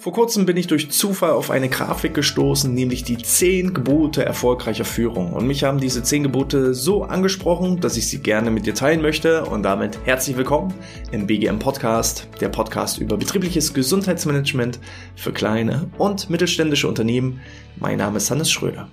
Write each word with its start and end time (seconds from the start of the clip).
Vor 0.00 0.14
kurzem 0.14 0.46
bin 0.46 0.56
ich 0.56 0.66
durch 0.66 0.90
Zufall 0.90 1.32
auf 1.32 1.50
eine 1.50 1.68
Grafik 1.68 2.14
gestoßen, 2.14 2.72
nämlich 2.72 3.04
die 3.04 3.18
10 3.18 3.74
Gebote 3.74 4.24
erfolgreicher 4.24 4.84
Führung. 4.86 5.32
Und 5.34 5.46
mich 5.46 5.64
haben 5.64 5.78
diese 5.78 6.02
10 6.02 6.22
Gebote 6.22 6.72
so 6.72 7.04
angesprochen, 7.04 7.80
dass 7.80 7.96
ich 7.96 8.08
sie 8.08 8.20
gerne 8.20 8.50
mit 8.50 8.64
dir 8.64 8.74
teilen 8.74 9.02
möchte. 9.02 9.44
Und 9.44 9.62
damit 9.62 9.98
herzlich 10.04 10.38
willkommen 10.38 10.72
im 11.12 11.26
BGM 11.26 11.58
Podcast, 11.58 12.28
der 12.40 12.48
Podcast 12.48 12.98
über 12.98 13.18
betriebliches 13.18 13.74
Gesundheitsmanagement 13.74 14.78
für 15.16 15.32
kleine 15.32 15.90
und 15.98 16.30
mittelständische 16.30 16.88
Unternehmen. 16.88 17.40
Mein 17.76 17.98
Name 17.98 18.16
ist 18.16 18.30
Hannes 18.30 18.50
Schröder. 18.50 18.88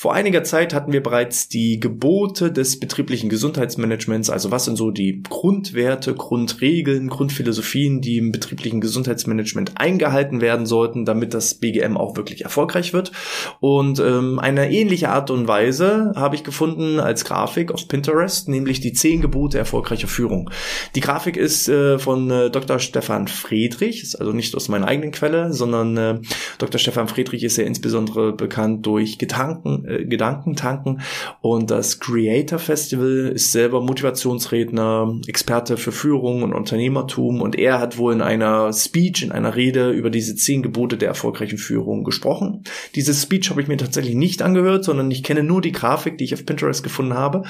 Vor 0.00 0.14
einiger 0.14 0.42
Zeit 0.44 0.72
hatten 0.72 0.94
wir 0.94 1.02
bereits 1.02 1.48
die 1.48 1.78
Gebote 1.78 2.50
des 2.50 2.80
betrieblichen 2.80 3.28
Gesundheitsmanagements, 3.28 4.30
also 4.30 4.50
was 4.50 4.64
sind 4.64 4.76
so 4.76 4.90
die 4.90 5.22
Grundwerte, 5.22 6.14
Grundregeln, 6.14 7.08
Grundphilosophien, 7.10 8.00
die 8.00 8.16
im 8.16 8.32
betrieblichen 8.32 8.80
Gesundheitsmanagement 8.80 9.72
eingehalten 9.74 10.40
werden 10.40 10.64
sollten, 10.64 11.04
damit 11.04 11.34
das 11.34 11.52
BGM 11.52 11.98
auch 11.98 12.16
wirklich 12.16 12.44
erfolgreich 12.44 12.94
wird. 12.94 13.12
Und 13.60 14.00
ähm, 14.00 14.38
eine 14.38 14.72
ähnliche 14.72 15.10
Art 15.10 15.30
und 15.30 15.46
Weise 15.48 16.14
habe 16.16 16.34
ich 16.34 16.44
gefunden 16.44 16.98
als 16.98 17.26
Grafik 17.26 17.70
auf 17.70 17.86
Pinterest, 17.86 18.48
nämlich 18.48 18.80
die 18.80 18.94
zehn 18.94 19.20
Gebote 19.20 19.58
erfolgreicher 19.58 20.08
Führung. 20.08 20.48
Die 20.94 21.02
Grafik 21.02 21.36
ist 21.36 21.68
äh, 21.68 21.98
von 21.98 22.30
äh, 22.30 22.48
Dr. 22.48 22.78
Stefan 22.78 23.28
Friedrich, 23.28 24.02
ist 24.02 24.14
also 24.14 24.32
nicht 24.32 24.56
aus 24.56 24.70
meiner 24.70 24.88
eigenen 24.88 25.12
Quelle, 25.12 25.52
sondern 25.52 25.96
äh, 25.98 26.20
Dr. 26.56 26.78
Stefan 26.78 27.06
Friedrich 27.06 27.44
ist 27.44 27.58
ja 27.58 27.64
insbesondere 27.64 28.32
bekannt 28.32 28.86
durch 28.86 29.18
Gedanken 29.18 29.89
äh, 29.90 30.04
Gedanken 30.04 30.56
tanken. 30.56 31.00
Und 31.40 31.70
das 31.70 32.00
Creator 32.00 32.58
Festival 32.58 33.32
ist 33.34 33.52
selber 33.52 33.80
Motivationsredner, 33.80 35.20
Experte 35.26 35.76
für 35.76 35.92
Führung 35.92 36.42
und 36.42 36.54
Unternehmertum. 36.54 37.40
Und 37.40 37.58
er 37.58 37.80
hat 37.80 37.98
wohl 37.98 38.12
in 38.12 38.22
einer 38.22 38.72
Speech, 38.72 39.22
in 39.22 39.32
einer 39.32 39.56
Rede 39.56 39.90
über 39.90 40.10
diese 40.10 40.34
zehn 40.34 40.62
Gebote 40.62 40.96
der 40.96 41.08
erfolgreichen 41.08 41.58
Führung 41.58 42.04
gesprochen. 42.04 42.64
Diese 42.94 43.14
Speech 43.14 43.50
habe 43.50 43.62
ich 43.62 43.68
mir 43.68 43.76
tatsächlich 43.76 44.14
nicht 44.14 44.42
angehört, 44.42 44.84
sondern 44.84 45.10
ich 45.10 45.22
kenne 45.22 45.42
nur 45.42 45.60
die 45.60 45.72
Grafik, 45.72 46.18
die 46.18 46.24
ich 46.24 46.34
auf 46.34 46.46
Pinterest 46.46 46.82
gefunden 46.82 47.14
habe. 47.14 47.42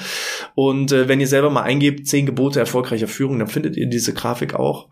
Und 0.55 0.91
äh, 0.91 1.07
wenn 1.07 1.19
ihr 1.19 1.27
selber 1.27 1.49
mal 1.49 1.63
eingebt, 1.63 2.07
zehn 2.07 2.25
Gebote 2.25 2.59
erfolgreicher 2.59 3.07
Führung, 3.07 3.39
dann 3.39 3.47
findet 3.47 3.77
ihr 3.77 3.87
diese 3.87 4.13
Grafik 4.13 4.55
auch. 4.55 4.89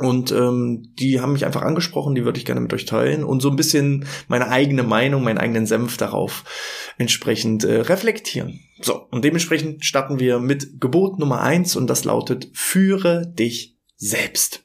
Und 0.00 0.32
ähm, 0.32 0.94
die 0.98 1.20
haben 1.20 1.34
mich 1.34 1.44
einfach 1.44 1.60
angesprochen, 1.60 2.14
die 2.14 2.24
würde 2.24 2.38
ich 2.38 2.46
gerne 2.46 2.62
mit 2.62 2.72
euch 2.72 2.86
teilen 2.86 3.22
und 3.22 3.42
so 3.42 3.50
ein 3.50 3.56
bisschen 3.56 4.06
meine 4.28 4.48
eigene 4.48 4.82
Meinung, 4.82 5.22
meinen 5.22 5.36
eigenen 5.36 5.66
Senf 5.66 5.98
darauf 5.98 6.44
entsprechend 6.96 7.64
äh, 7.64 7.80
reflektieren. 7.80 8.60
So, 8.80 8.94
und 9.10 9.26
dementsprechend 9.26 9.84
starten 9.84 10.18
wir 10.18 10.38
mit 10.38 10.80
Gebot 10.80 11.18
Nummer 11.18 11.42
eins 11.42 11.76
und 11.76 11.86
das 11.86 12.04
lautet, 12.04 12.48
führe 12.54 13.26
dich 13.26 13.76
selbst. 13.96 14.64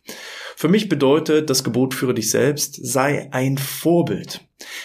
Für 0.56 0.70
mich 0.70 0.88
bedeutet 0.88 1.50
das 1.50 1.66
Gebot 1.66 1.94
führe 1.94 2.14
dich 2.14 2.30
selbst, 2.30 2.80
sei 2.82 3.28
ein 3.34 3.58
Vorbild. 3.58 4.40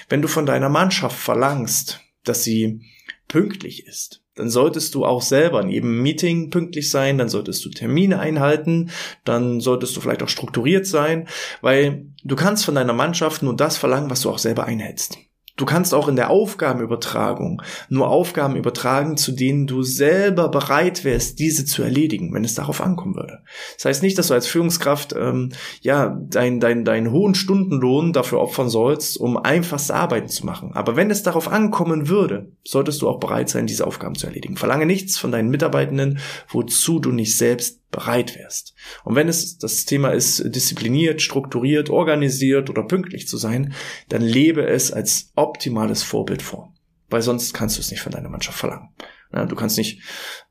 Wenn 0.09 0.21
du 0.21 0.27
von 0.27 0.47
deiner 0.47 0.69
Mannschaft 0.69 1.17
verlangst, 1.17 2.01
dass 2.25 2.43
sie 2.43 2.83
pünktlich 3.29 3.87
ist, 3.87 4.20
dann 4.35 4.51
solltest 4.51 4.95
du 4.95 5.05
auch 5.05 5.23
selber 5.23 5.61
in 5.61 5.69
jedem 5.69 6.03
Meeting 6.03 6.51
pünktlich 6.51 6.91
sein, 6.91 7.19
dann 7.19 7.29
solltest 7.29 7.65
du 7.65 7.71
Termine 7.71 8.19
einhalten, 8.19 8.91
dann 9.25 9.61
solltest 9.61 9.97
du 9.97 10.01
vielleicht 10.01 10.23
auch 10.23 10.29
strukturiert 10.29 10.87
sein, 10.87 11.29
weil 11.61 12.07
du 12.25 12.37
kannst 12.37 12.65
von 12.65 12.75
deiner 12.75 12.93
Mannschaft 12.93 13.43
nur 13.43 13.57
das 13.57 13.77
verlangen, 13.77 14.11
was 14.11 14.23
du 14.23 14.31
auch 14.31 14.39
selber 14.39 14.65
einhältst. 14.65 15.19
Du 15.57 15.65
kannst 15.65 15.95
auch 15.95 16.09
in 16.09 16.17
der 16.17 16.31
Aufgabenübertragung 16.31 17.63
nur 17.89 18.09
Aufgaben 18.09 18.57
übertragen, 18.57 19.17
zu 19.17 19.33
denen 19.33 19.67
du 19.67 19.83
selber 19.83 20.49
bereit 20.49 21.05
wärst, 21.05 21.39
diese 21.39 21.65
zu 21.65 21.83
erledigen, 21.83 22.33
wenn 22.33 22.45
es 22.45 22.55
darauf 22.55 22.81
ankommen 22.81 23.17
würde. 23.17 23.41
Das 23.77 23.85
heißt 23.85 24.03
nicht, 24.03 24.19
dass 24.19 24.29
du 24.29 24.35
als 24.35 24.47
Führungskraft 24.47 25.15
ähm, 25.17 25.51
ja 25.81 26.09
deinen 26.09 26.61
dein, 26.61 26.85
dein 26.85 27.11
hohen 27.11 27.35
Stundenlohn 27.35 28.13
dafür 28.13 28.41
opfern 28.41 28.69
sollst, 28.69 29.19
um 29.19 29.37
einfachste 29.37 29.95
Arbeiten 29.95 30.29
zu 30.29 30.47
machen. 30.47 30.73
Aber 30.75 30.97
wenn 30.97 31.11
es 31.11 31.23
darauf 31.23 31.49
ankommen 31.49 32.09
würde, 32.09 32.53
solltest 32.65 33.03
du 33.03 33.09
auch 33.09 33.21
bereit 33.21 33.49
sein, 33.49 33.67
diese 33.67 33.87
Aufgaben 33.87 34.15
zu 34.15 34.27
erledigen. 34.27 34.57
Verlange 34.57 34.87
nichts 34.87 35.19
von 35.19 35.33
deinen 35.33 35.51
Mitarbeitenden, 35.51 36.21
wozu 36.49 37.01
du 37.01 37.13
nicht 37.13 37.37
selbst 37.37 37.80
bereit 37.91 38.37
wärst. 38.37 38.75
Und 39.05 39.17
wenn 39.17 39.29
es 39.29 39.59
das 39.59 39.85
Thema 39.85 40.11
ist, 40.11 40.55
diszipliniert, 40.55 41.23
strukturiert, 41.23 41.91
organisiert 41.91 42.71
oder 42.71 42.85
pünktlich 42.85 43.27
zu 43.27 43.37
sein, 43.37 43.75
dann 44.09 44.23
lebe 44.23 44.67
es 44.67 44.93
als 44.93 45.33
optimales 45.35 46.03
Vorbild 46.03 46.43
vor. 46.43 46.73
Weil 47.09 47.23
sonst 47.23 47.53
kannst 47.53 47.77
du 47.77 47.81
es 47.81 47.91
nicht 47.91 48.01
von 48.01 48.13
deiner 48.13 48.29
Mannschaft 48.29 48.59
verlangen. 48.59 48.91
du 49.33 49.57
kannst 49.57 49.79
nicht 49.79 50.03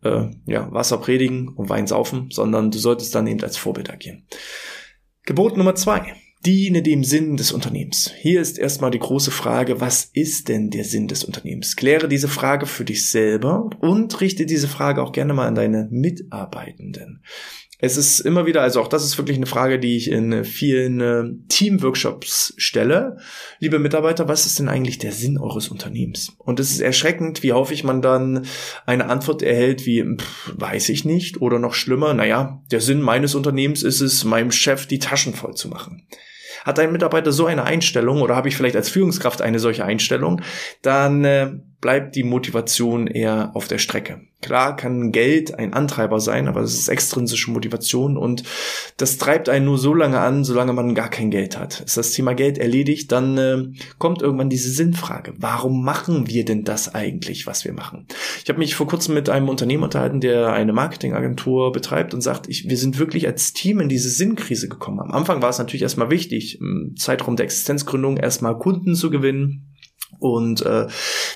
äh, 0.03 0.27
ja, 0.45 0.71
Wasser 0.71 0.97
predigen 0.97 1.49
und 1.49 1.69
Wein 1.69 1.87
saufen, 1.87 2.29
sondern 2.31 2.71
du 2.71 2.77
solltest 2.77 3.15
dann 3.15 3.27
eben 3.27 3.41
als 3.41 3.57
Vorbild 3.57 3.89
agieren. 3.89 4.27
Gebot 5.23 5.57
Nummer 5.57 5.75
zwei. 5.75 6.15
Diene 6.45 6.81
dem 6.81 7.03
Sinn 7.03 7.35
des 7.35 7.51
Unternehmens. 7.51 8.13
Hier 8.17 8.39
ist 8.39 8.57
erstmal 8.57 8.91
die 8.91 8.99
große 8.99 9.29
Frage, 9.29 9.81
was 9.81 10.05
ist 10.05 10.47
denn 10.47 10.69
der 10.69 10.85
Sinn 10.85 11.09
des 11.09 11.25
Unternehmens? 11.25 11.75
Kläre 11.75 12.07
diese 12.07 12.29
Frage 12.29 12.65
für 12.65 12.85
dich 12.85 13.07
selber 13.07 13.69
und 13.81 14.21
richte 14.21 14.45
diese 14.45 14.69
Frage 14.69 15.03
auch 15.03 15.11
gerne 15.11 15.33
mal 15.33 15.47
an 15.47 15.55
deine 15.55 15.89
Mitarbeitenden. 15.91 17.23
Es 17.81 17.97
ist 17.97 18.21
immer 18.21 18.45
wieder, 18.45 18.61
also 18.61 18.81
auch 18.81 18.87
das 18.87 19.05
ist 19.05 19.17
wirklich 19.17 19.37
eine 19.37 19.45
Frage, 19.45 19.79
die 19.79 19.97
ich 19.97 20.11
in 20.11 20.45
vielen 20.45 21.01
äh, 21.01 21.23
Teamworkshops 21.49 22.53
stelle. 22.57 23.17
Liebe 23.59 23.79
Mitarbeiter, 23.79 24.27
was 24.27 24.45
ist 24.45 24.59
denn 24.59 24.67
eigentlich 24.67 24.97
der 24.97 25.13
Sinn 25.13 25.37
eures 25.37 25.69
Unternehmens? 25.69 26.33
Und 26.37 26.59
es 26.59 26.71
ist 26.71 26.81
erschreckend, 26.81 27.41
wie 27.41 27.53
häufig 27.53 27.85
man 27.85 28.01
dann 28.01 28.45
eine 28.85 29.05
Antwort 29.05 29.41
erhält 29.41 29.85
wie, 29.85 30.03
pff, 30.03 30.53
weiß 30.55 30.89
ich 30.89 31.03
nicht, 31.03 31.41
oder 31.41 31.57
noch 31.57 31.73
schlimmer, 31.73 32.13
naja, 32.13 32.61
der 32.69 32.81
Sinn 32.81 33.01
meines 33.01 33.35
Unternehmens 33.35 33.83
ist 33.83 34.01
es, 34.01 34.25
meinem 34.25 34.51
Chef 34.51 34.85
die 34.85 34.99
Taschen 34.99 35.33
voll 35.33 35.55
zu 35.55 35.69
machen. 35.69 36.05
Hat 36.65 36.77
dein 36.77 36.91
Mitarbeiter 36.91 37.31
so 37.31 37.45
eine 37.45 37.63
Einstellung 37.63 38.21
oder 38.21 38.35
habe 38.35 38.47
ich 38.47 38.57
vielleicht 38.57 38.75
als 38.75 38.89
Führungskraft 38.89 39.41
eine 39.41 39.59
solche 39.59 39.85
Einstellung, 39.85 40.41
dann 40.81 41.25
äh, 41.25 41.51
bleibt 41.81 42.15
die 42.15 42.23
Motivation 42.23 43.07
eher 43.07 43.51
auf 43.55 43.67
der 43.67 43.77
Strecke. 43.77 44.21
Klar 44.41 44.77
kann 44.77 45.11
Geld 45.11 45.59
ein 45.59 45.73
Antreiber 45.73 46.21
sein, 46.21 46.47
aber 46.47 46.61
das 46.61 46.73
ist 46.73 46.87
extrinsische 46.87 47.51
Motivation 47.51 48.15
und 48.15 48.43
das 48.95 49.17
treibt 49.17 49.49
einen 49.49 49.65
nur 49.65 49.77
so 49.77 49.93
lange 49.93 50.21
an, 50.21 50.45
solange 50.45 50.71
man 50.71 50.95
gar 50.95 51.09
kein 51.09 51.29
Geld 51.29 51.57
hat. 51.57 51.81
Ist 51.81 51.97
das 51.97 52.11
Thema 52.11 52.33
Geld 52.33 52.57
erledigt, 52.57 53.11
dann 53.11 53.37
äh, 53.37 53.63
kommt 53.97 54.21
irgendwann 54.21 54.49
diese 54.49 54.71
Sinnfrage. 54.71 55.33
Warum 55.37 55.83
machen 55.83 56.29
wir 56.29 56.45
denn 56.45 56.63
das 56.63 56.95
eigentlich, 56.95 57.47
was 57.47 57.65
wir 57.65 57.73
machen? 57.73 58.07
Ich 58.41 58.49
habe 58.49 58.59
mich 58.59 58.75
vor 58.75 58.87
kurzem 58.87 59.13
mit 59.13 59.29
einem 59.29 59.49
Unternehmer 59.49 59.85
unterhalten, 59.85 60.21
der 60.21 60.53
eine 60.53 60.71
Marketingagentur 60.71 61.73
betreibt 61.73 62.13
und 62.13 62.21
sagt, 62.21 62.47
ich, 62.47 62.69
wir 62.69 62.77
sind 62.77 62.97
wirklich 62.97 63.27
als 63.27 63.51
Team 63.51 63.81
in 63.81 63.89
diese 63.89 64.09
Sinnkrise 64.09 64.69
gekommen. 64.69 65.01
Am 65.01 65.11
Anfang 65.11 65.41
war 65.41 65.49
es 65.49 65.59
natürlich 65.59 65.83
erstmal 65.83 66.11
wichtig, 66.11 66.61
im 66.61 66.95
Zeitraum 66.97 67.35
der 67.35 67.43
Existenzgründung 67.43 68.15
erstmal 68.15 68.57
Kunden 68.57 68.95
zu 68.95 69.09
gewinnen, 69.09 69.68
und 70.19 70.65
äh, 70.65 70.87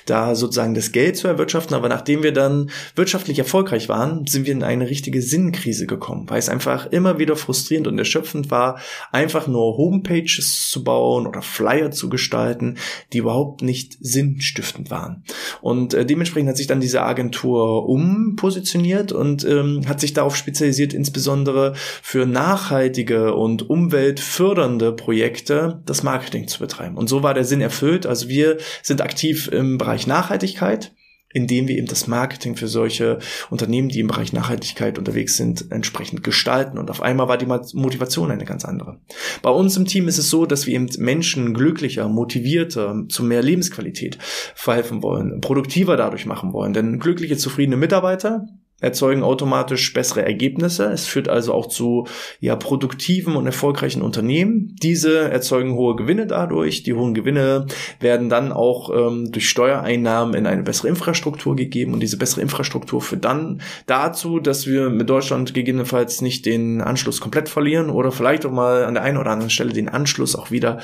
da 0.06 0.34
sozusagen 0.34 0.74
das 0.74 0.92
Geld 0.92 1.16
zu 1.16 1.28
erwirtschaften. 1.28 1.74
Aber 1.74 1.88
nachdem 1.88 2.22
wir 2.22 2.32
dann 2.32 2.70
wirtschaftlich 2.94 3.38
erfolgreich 3.38 3.88
waren, 3.88 4.26
sind 4.26 4.46
wir 4.46 4.52
in 4.52 4.62
eine 4.62 4.88
richtige 4.88 5.22
Sinnkrise 5.22 5.86
gekommen, 5.86 6.28
weil 6.28 6.38
es 6.38 6.48
einfach 6.48 6.86
immer 6.86 7.18
wieder 7.18 7.36
frustrierend 7.36 7.86
und 7.86 7.98
erschöpfend 7.98 8.50
war, 8.50 8.78
einfach 9.12 9.46
nur 9.46 9.76
Homepages 9.76 10.68
zu 10.70 10.84
bauen 10.84 11.26
oder 11.26 11.42
Flyer 11.42 11.90
zu 11.90 12.08
gestalten, 12.08 12.76
die 13.12 13.18
überhaupt 13.18 13.62
nicht 13.62 13.96
sinnstiftend 14.00 14.90
waren. 14.90 15.24
Und 15.60 15.94
äh, 15.94 16.04
dementsprechend 16.04 16.50
hat 16.50 16.56
sich 16.56 16.66
dann 16.66 16.80
diese 16.80 17.02
Agentur 17.02 17.88
umpositioniert 17.88 19.12
und 19.12 19.44
ähm, 19.44 19.82
hat 19.88 20.00
sich 20.00 20.12
darauf 20.12 20.36
spezialisiert, 20.36 20.92
insbesondere 20.92 21.74
für 22.02 22.26
nachhaltige 22.26 23.34
und 23.34 23.68
umweltfördernde 23.68 24.92
Projekte 24.92 25.82
das 25.86 26.02
Marketing 26.02 26.48
zu 26.48 26.58
betreiben. 26.58 26.96
Und 26.96 27.08
so 27.08 27.22
war 27.22 27.34
der 27.34 27.44
Sinn 27.44 27.60
erfüllt. 27.60 28.06
Also 28.06 28.28
wir 28.28 28.58
sind 28.82 29.00
aktiv 29.00 29.48
im 29.48 29.78
Bereich 29.78 30.06
Nachhaltigkeit 30.06 30.92
indem 31.34 31.66
wir 31.68 31.76
eben 31.76 31.88
das 31.88 32.06
Marketing 32.06 32.56
für 32.56 32.68
solche 32.68 33.18
Unternehmen, 33.50 33.88
die 33.88 33.98
im 33.98 34.06
Bereich 34.06 34.32
Nachhaltigkeit 34.32 34.98
unterwegs 34.98 35.36
sind, 35.36 35.70
entsprechend 35.70 36.22
gestalten. 36.22 36.78
Und 36.78 36.90
auf 36.90 37.02
einmal 37.02 37.28
war 37.28 37.36
die 37.36 37.46
Motivation 37.46 38.30
eine 38.30 38.44
ganz 38.44 38.64
andere. 38.64 39.00
Bei 39.42 39.50
uns 39.50 39.76
im 39.76 39.84
Team 39.84 40.06
ist 40.06 40.18
es 40.18 40.30
so, 40.30 40.46
dass 40.46 40.66
wir 40.66 40.74
eben 40.74 40.88
Menschen 40.98 41.52
glücklicher, 41.52 42.08
motivierter, 42.08 43.04
zu 43.08 43.24
mehr 43.24 43.42
Lebensqualität 43.42 44.16
verhelfen 44.54 45.02
wollen, 45.02 45.40
produktiver 45.40 45.96
dadurch 45.96 46.24
machen 46.24 46.52
wollen. 46.52 46.72
Denn 46.72 47.00
glückliche, 47.00 47.36
zufriedene 47.36 47.76
Mitarbeiter 47.76 48.46
erzeugen 48.80 49.22
automatisch 49.22 49.92
bessere 49.92 50.24
Ergebnisse. 50.24 50.84
Es 50.92 51.06
führt 51.06 51.28
also 51.28 51.54
auch 51.54 51.68
zu 51.68 52.06
ja, 52.40 52.56
produktiven 52.56 53.36
und 53.36 53.46
erfolgreichen 53.46 54.02
Unternehmen. 54.02 54.76
Diese 54.82 55.30
erzeugen 55.30 55.74
hohe 55.74 55.96
Gewinne 55.96 56.26
dadurch. 56.26 56.82
Die 56.82 56.92
hohen 56.92 57.14
Gewinne 57.14 57.66
werden 58.00 58.28
dann 58.28 58.52
auch 58.52 58.90
ähm, 58.90 59.32
durch 59.32 59.48
Steuereinnahmen 59.48 60.34
in 60.34 60.46
eine 60.46 60.62
bessere 60.62 60.88
Infrastruktur 60.88 61.56
gegeben 61.56 61.94
und 61.94 62.00
diese 62.00 62.18
bessere 62.18 62.42
Infrastruktur 62.42 63.00
führt 63.00 63.24
dann 63.24 63.62
dazu, 63.86 64.38
dass 64.38 64.66
wir 64.66 64.90
mit 64.90 65.08
Deutschland 65.08 65.54
gegebenenfalls 65.54 66.20
nicht 66.20 66.44
den 66.44 66.80
Anschluss 66.80 67.20
komplett 67.20 67.48
verlieren 67.48 67.90
oder 67.90 68.12
vielleicht 68.12 68.44
auch 68.44 68.52
mal 68.52 68.84
an 68.84 68.94
der 68.94 69.02
einen 69.02 69.18
oder 69.18 69.30
anderen 69.30 69.50
Stelle 69.50 69.72
den 69.72 69.88
Anschluss 69.88 70.36
auch 70.36 70.50
wieder 70.50 70.80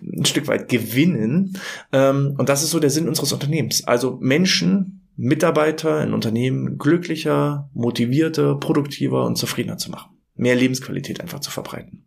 ein 0.00 0.24
Stück 0.24 0.46
weit 0.48 0.68
gewinnen. 0.68 1.58
Ähm, 1.92 2.34
und 2.38 2.48
das 2.48 2.62
ist 2.62 2.70
so 2.70 2.78
der 2.78 2.90
Sinn 2.90 3.08
unseres 3.08 3.32
Unternehmens. 3.32 3.84
Also 3.86 4.18
Menschen 4.20 5.01
Mitarbeiter 5.16 6.02
in 6.02 6.14
Unternehmen 6.14 6.78
glücklicher, 6.78 7.70
motivierter, 7.74 8.56
produktiver 8.56 9.24
und 9.26 9.36
zufriedener 9.36 9.78
zu 9.78 9.90
machen. 9.90 10.16
Mehr 10.34 10.54
Lebensqualität 10.54 11.20
einfach 11.20 11.40
zu 11.40 11.50
verbreiten. 11.50 12.06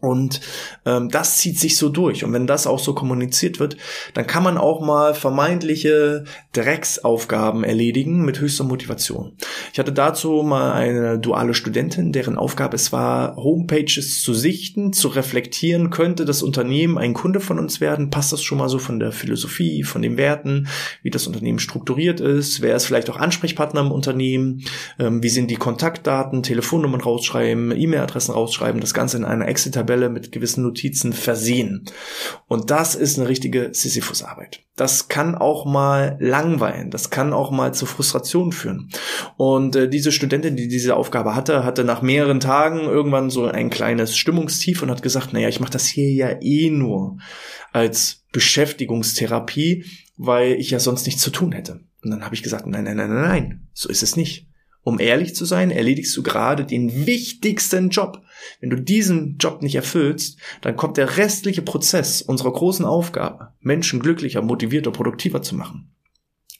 Und 0.00 0.40
ähm, 0.86 1.08
das 1.08 1.38
zieht 1.38 1.58
sich 1.58 1.76
so 1.76 1.88
durch. 1.88 2.24
Und 2.24 2.32
wenn 2.32 2.46
das 2.46 2.66
auch 2.66 2.78
so 2.78 2.94
kommuniziert 2.94 3.60
wird, 3.60 3.76
dann 4.14 4.26
kann 4.26 4.42
man 4.42 4.56
auch 4.56 4.80
mal 4.80 5.14
vermeintliche 5.14 6.24
Drecksaufgaben 6.52 7.64
erledigen 7.64 8.24
mit 8.24 8.40
höchster 8.40 8.64
Motivation. 8.64 9.32
Ich 9.72 9.78
hatte 9.78 9.92
dazu 9.92 10.42
mal 10.42 10.72
eine 10.72 11.18
duale 11.18 11.54
Studentin, 11.54 12.12
deren 12.12 12.36
Aufgabe 12.36 12.76
es 12.76 12.92
war, 12.92 13.36
Homepages 13.36 14.22
zu 14.22 14.34
sichten, 14.34 14.92
zu 14.92 15.08
reflektieren, 15.08 15.90
könnte 15.90 16.24
das 16.24 16.42
Unternehmen 16.42 16.98
ein 16.98 17.14
Kunde 17.14 17.40
von 17.40 17.58
uns 17.58 17.80
werden? 17.80 18.10
Passt 18.10 18.32
das 18.32 18.42
schon 18.42 18.58
mal 18.58 18.68
so 18.68 18.78
von 18.78 19.00
der 19.00 19.12
Philosophie, 19.12 19.82
von 19.82 20.02
den 20.02 20.16
Werten, 20.16 20.68
wie 21.02 21.10
das 21.10 21.26
Unternehmen 21.26 21.58
strukturiert 21.58 22.20
ist? 22.20 22.62
Wer 22.62 22.76
ist 22.76 22.86
vielleicht 22.86 23.10
auch 23.10 23.16
Ansprechpartner 23.16 23.80
im 23.80 23.90
Unternehmen? 23.90 24.64
Ähm, 24.98 25.22
wie 25.22 25.28
sind 25.28 25.50
die 25.50 25.56
Kontaktdaten, 25.56 26.42
Telefonnummern 26.42 27.00
rausschreiben, 27.00 27.72
E-Mail-Adressen 27.76 28.32
rausschreiben, 28.32 28.80
das 28.80 28.94
Ganze 28.94 29.16
in 29.16 29.24
einer 29.24 29.48
Excel 29.48 29.71
Excel-Tabelle 29.72 30.10
mit 30.10 30.32
gewissen 30.32 30.62
Notizen 30.62 31.12
versehen. 31.12 31.84
Und 32.46 32.70
das 32.70 32.94
ist 32.94 33.18
eine 33.18 33.28
richtige 33.28 33.70
Sisyphus-Arbeit. 33.72 34.60
Das 34.76 35.08
kann 35.08 35.34
auch 35.34 35.66
mal 35.66 36.16
langweilen, 36.20 36.90
das 36.90 37.10
kann 37.10 37.32
auch 37.32 37.50
mal 37.50 37.74
zu 37.74 37.86
Frustration 37.86 38.52
führen. 38.52 38.90
Und 39.36 39.76
äh, 39.76 39.88
diese 39.88 40.12
Studentin, 40.12 40.56
die 40.56 40.68
diese 40.68 40.96
Aufgabe 40.96 41.34
hatte, 41.34 41.64
hatte 41.64 41.84
nach 41.84 42.02
mehreren 42.02 42.40
Tagen 42.40 42.80
irgendwann 42.80 43.30
so 43.30 43.46
ein 43.46 43.70
kleines 43.70 44.16
Stimmungstief 44.16 44.82
und 44.82 44.90
hat 44.90 45.02
gesagt, 45.02 45.32
naja, 45.32 45.48
ich 45.48 45.60
mache 45.60 45.72
das 45.72 45.86
hier 45.86 46.10
ja 46.10 46.30
eh 46.40 46.70
nur 46.70 47.18
als 47.72 48.24
Beschäftigungstherapie, 48.32 49.84
weil 50.16 50.52
ich 50.52 50.70
ja 50.70 50.78
sonst 50.78 51.06
nichts 51.06 51.22
zu 51.22 51.30
tun 51.30 51.52
hätte. 51.52 51.80
Und 52.02 52.10
dann 52.10 52.24
habe 52.24 52.34
ich 52.34 52.42
gesagt, 52.42 52.66
nein, 52.66 52.84
nein, 52.84 52.96
nein, 52.96 53.10
nein, 53.10 53.22
nein, 53.22 53.68
so 53.72 53.88
ist 53.88 54.02
es 54.02 54.16
nicht. 54.16 54.48
Um 54.84 54.98
ehrlich 54.98 55.34
zu 55.34 55.44
sein, 55.44 55.70
erledigst 55.70 56.16
du 56.16 56.22
gerade 56.22 56.64
den 56.64 57.06
wichtigsten 57.06 57.90
Job. 57.90 58.22
Wenn 58.60 58.70
du 58.70 58.76
diesen 58.76 59.36
Job 59.38 59.62
nicht 59.62 59.76
erfüllst, 59.76 60.38
dann 60.60 60.76
kommt 60.76 60.96
der 60.96 61.16
restliche 61.16 61.62
Prozess 61.62 62.20
unserer 62.20 62.52
großen 62.52 62.84
Aufgabe, 62.84 63.52
Menschen 63.60 64.00
glücklicher, 64.00 64.42
motivierter, 64.42 64.90
produktiver 64.90 65.40
zu 65.40 65.54
machen, 65.54 65.94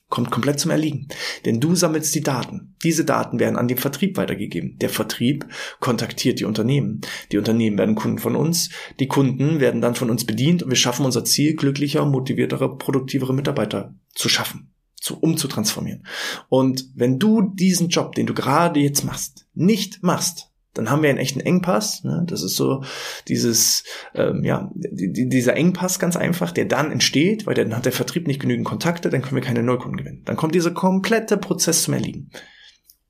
kommt 0.09 0.31
komplett 0.31 0.61
zum 0.61 0.71
Erliegen. 0.71 1.09
Denn 1.45 1.59
du 1.59 1.75
sammelst 1.75 2.15
die 2.15 2.21
Daten. 2.21 2.77
Diese 2.85 3.05
Daten 3.05 3.41
werden 3.41 3.57
an 3.57 3.67
den 3.67 3.79
Vertrieb 3.79 4.17
weitergegeben. 4.17 4.79
Der 4.79 4.91
Vertrieb 4.91 5.47
kontaktiert 5.81 6.39
die 6.39 6.45
Unternehmen. 6.45 7.01
Die 7.33 7.39
Unternehmen 7.39 7.77
werden 7.77 7.97
Kunden 7.97 8.19
von 8.19 8.37
uns. 8.37 8.71
Die 9.01 9.09
Kunden 9.09 9.59
werden 9.59 9.81
dann 9.81 9.97
von 9.97 10.11
uns 10.11 10.25
bedient 10.25 10.63
und 10.63 10.71
wir 10.71 10.77
schaffen 10.77 11.05
unser 11.05 11.25
Ziel, 11.25 11.57
glücklicher, 11.57 12.05
motiviertere, 12.05 12.77
produktivere 12.79 13.35
Mitarbeiter 13.35 13.97
zu 14.15 14.29
schaffen 14.29 14.72
zu, 15.03 15.19
umzutransformieren. 15.19 16.07
Und 16.49 16.89
wenn 16.95 17.19
du 17.19 17.43
diesen 17.43 17.89
Job, 17.89 18.15
den 18.15 18.27
du 18.27 18.35
gerade 18.35 18.81
jetzt 18.81 19.05
machst, 19.05 19.47
nicht 19.53 20.03
machst, 20.03 20.51
dann 20.75 20.89
haben 20.89 21.03
wir 21.03 21.11
einen 21.11 21.19
echten 21.19 21.41
Engpass. 21.41 22.03
Ne? 22.05 22.25
Das 22.27 22.43
ist 22.43 22.57
so 22.57 22.83
dieses, 23.29 23.85
ähm, 24.15 24.43
ja, 24.45 24.71
die, 24.75 25.29
dieser 25.29 25.55
Engpass 25.55 25.99
ganz 25.99 26.17
einfach, 26.17 26.53
der 26.53 26.65
dann 26.65 26.91
entsteht, 26.91 27.47
weil 27.47 27.55
dann 27.55 27.77
hat 27.77 27.85
der 27.85 27.93
Vertrieb 27.93 28.27
nicht 28.27 28.41
genügend 28.41 28.67
Kontakte, 28.67 29.11
dann 29.11 29.21
können 29.21 29.35
wir 29.35 29.43
keine 29.43 29.63
Neukunden 29.63 29.99
gewinnen. 29.99 30.23
Dann 30.25 30.37
kommt 30.37 30.55
dieser 30.55 30.71
komplette 30.71 31.37
Prozess 31.37 31.83
zum 31.83 31.95
Erliegen. 31.95 32.31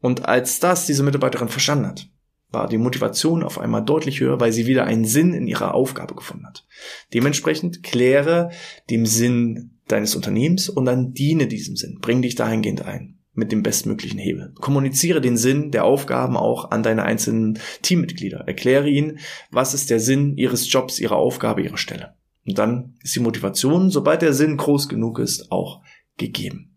Und 0.00 0.26
als 0.26 0.58
das 0.58 0.86
diese 0.86 1.04
Mitarbeiterin 1.04 1.48
verstanden 1.48 1.86
hat, 1.86 2.08
war 2.50 2.68
die 2.68 2.78
Motivation 2.78 3.44
auf 3.44 3.58
einmal 3.58 3.84
deutlich 3.84 4.20
höher, 4.20 4.40
weil 4.40 4.52
sie 4.52 4.66
wieder 4.66 4.84
einen 4.84 5.04
Sinn 5.04 5.32
in 5.32 5.46
ihrer 5.46 5.74
Aufgabe 5.74 6.14
gefunden 6.14 6.46
hat. 6.46 6.66
Dementsprechend 7.14 7.82
kläre 7.82 8.50
dem 8.90 9.06
Sinn 9.06 9.71
deines 9.88 10.14
Unternehmens 10.14 10.68
und 10.68 10.84
dann 10.84 11.12
diene 11.12 11.46
diesem 11.46 11.76
Sinn. 11.76 11.98
Bring 12.00 12.22
dich 12.22 12.34
dahingehend 12.34 12.84
ein 12.84 13.18
mit 13.34 13.50
dem 13.50 13.62
bestmöglichen 13.62 14.18
Hebel. 14.18 14.52
Kommuniziere 14.60 15.20
den 15.20 15.36
Sinn 15.36 15.70
der 15.70 15.84
Aufgaben 15.84 16.36
auch 16.36 16.70
an 16.70 16.82
deine 16.82 17.04
einzelnen 17.04 17.58
Teammitglieder. 17.80 18.44
Erkläre 18.46 18.88
ihnen, 18.88 19.18
was 19.50 19.74
ist 19.74 19.90
der 19.90 20.00
Sinn 20.00 20.36
ihres 20.36 20.70
Jobs, 20.70 20.98
ihrer 20.98 21.16
Aufgabe, 21.16 21.62
ihrer 21.62 21.78
Stelle. 21.78 22.14
Und 22.46 22.58
dann 22.58 22.96
ist 23.02 23.14
die 23.14 23.20
Motivation, 23.20 23.90
sobald 23.90 24.22
der 24.22 24.34
Sinn 24.34 24.56
groß 24.56 24.88
genug 24.88 25.18
ist, 25.18 25.50
auch 25.50 25.82
gegeben. 26.18 26.76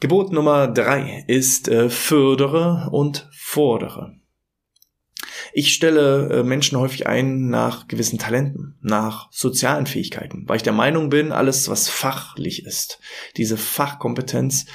Gebot 0.00 0.32
Nummer 0.32 0.68
drei 0.68 1.24
ist 1.26 1.68
äh, 1.68 1.88
fördere 1.88 2.88
und 2.92 3.28
fordere. 3.32 4.16
Ich 5.56 5.72
stelle 5.72 6.30
äh, 6.30 6.42
Menschen 6.42 6.76
häufig 6.80 7.06
ein 7.06 7.48
nach 7.48 7.86
gewissen 7.86 8.18
Talenten, 8.18 8.74
nach 8.82 9.28
sozialen 9.30 9.86
Fähigkeiten, 9.86 10.48
weil 10.48 10.56
ich 10.56 10.64
der 10.64 10.72
Meinung 10.72 11.10
bin, 11.10 11.30
alles, 11.30 11.68
was 11.68 11.88
fachlich 11.88 12.66
ist, 12.66 12.98
diese 13.36 13.56
Fachkompetenz 13.56 14.66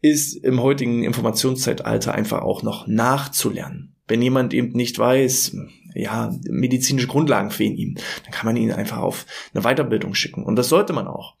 ist 0.00 0.34
im 0.36 0.62
heutigen 0.62 1.02
Informationszeitalter 1.02 2.14
einfach 2.14 2.42
auch 2.42 2.62
noch 2.62 2.86
nachzulernen. 2.86 3.96
Wenn 4.06 4.22
jemand 4.22 4.54
eben 4.54 4.68
nicht 4.74 4.96
weiß, 4.96 5.56
ja, 5.96 6.32
medizinische 6.48 7.08
Grundlagen 7.08 7.50
fehlen 7.50 7.74
ihm, 7.74 7.96
dann 8.22 8.30
kann 8.30 8.46
man 8.46 8.56
ihn 8.56 8.70
einfach 8.70 8.98
auf 8.98 9.26
eine 9.52 9.64
Weiterbildung 9.64 10.14
schicken. 10.14 10.44
Und 10.44 10.54
das 10.54 10.68
sollte 10.68 10.92
man 10.92 11.08
auch. 11.08 11.34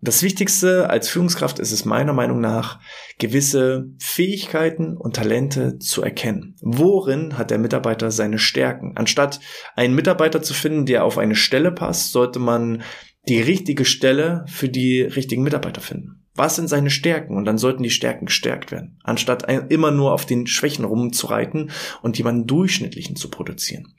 Das 0.00 0.22
Wichtigste 0.22 0.90
als 0.90 1.08
Führungskraft 1.08 1.58
ist 1.60 1.70
es 1.70 1.84
meiner 1.84 2.12
Meinung 2.12 2.40
nach, 2.40 2.80
gewisse 3.18 3.86
Fähigkeiten 3.98 4.96
und 4.96 5.14
Talente 5.14 5.78
zu 5.78 6.02
erkennen. 6.02 6.56
Worin 6.60 7.38
hat 7.38 7.50
der 7.50 7.58
Mitarbeiter 7.58 8.10
seine 8.10 8.38
Stärken? 8.38 8.96
Anstatt 8.96 9.38
einen 9.76 9.94
Mitarbeiter 9.94 10.42
zu 10.42 10.54
finden, 10.54 10.86
der 10.86 11.04
auf 11.04 11.18
eine 11.18 11.36
Stelle 11.36 11.70
passt, 11.70 12.10
sollte 12.10 12.40
man 12.40 12.82
die 13.28 13.40
richtige 13.40 13.84
Stelle 13.84 14.44
für 14.48 14.68
die 14.68 15.02
richtigen 15.02 15.44
Mitarbeiter 15.44 15.80
finden. 15.80 16.21
Was 16.34 16.56
sind 16.56 16.68
seine 16.68 16.90
Stärken? 16.90 17.36
Und 17.36 17.44
dann 17.44 17.58
sollten 17.58 17.82
die 17.82 17.90
Stärken 17.90 18.26
gestärkt 18.26 18.72
werden, 18.72 18.98
anstatt 19.02 19.50
immer 19.70 19.90
nur 19.90 20.12
auf 20.12 20.24
den 20.24 20.46
Schwächen 20.46 20.84
rumzureiten 20.84 21.70
und 22.00 22.16
jemanden 22.16 22.46
durchschnittlichen 22.46 23.16
zu 23.16 23.28
produzieren. 23.28 23.94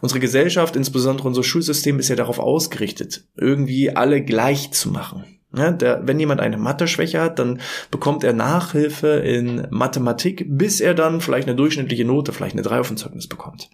Unsere 0.00 0.20
Gesellschaft, 0.20 0.76
insbesondere 0.76 1.28
unser 1.28 1.42
Schulsystem, 1.42 1.98
ist 1.98 2.08
ja 2.08 2.16
darauf 2.16 2.38
ausgerichtet, 2.38 3.24
irgendwie 3.36 3.94
alle 3.94 4.22
gleich 4.22 4.70
zu 4.72 4.90
machen. 4.90 5.24
Ja, 5.56 5.70
der, 5.70 6.06
wenn 6.06 6.20
jemand 6.20 6.42
eine 6.42 6.58
Mathe-Schwäche 6.58 7.22
hat, 7.22 7.38
dann 7.38 7.62
bekommt 7.90 8.22
er 8.22 8.34
Nachhilfe 8.34 9.08
in 9.08 9.66
Mathematik, 9.70 10.44
bis 10.46 10.78
er 10.80 10.92
dann 10.92 11.22
vielleicht 11.22 11.48
eine 11.48 11.56
durchschnittliche 11.56 12.04
Note, 12.04 12.34
vielleicht 12.34 12.52
eine 12.52 12.60
3 12.60 12.80
auf 12.80 12.88
dem 12.88 12.98
Zeugnis 12.98 13.28
bekommt. 13.28 13.70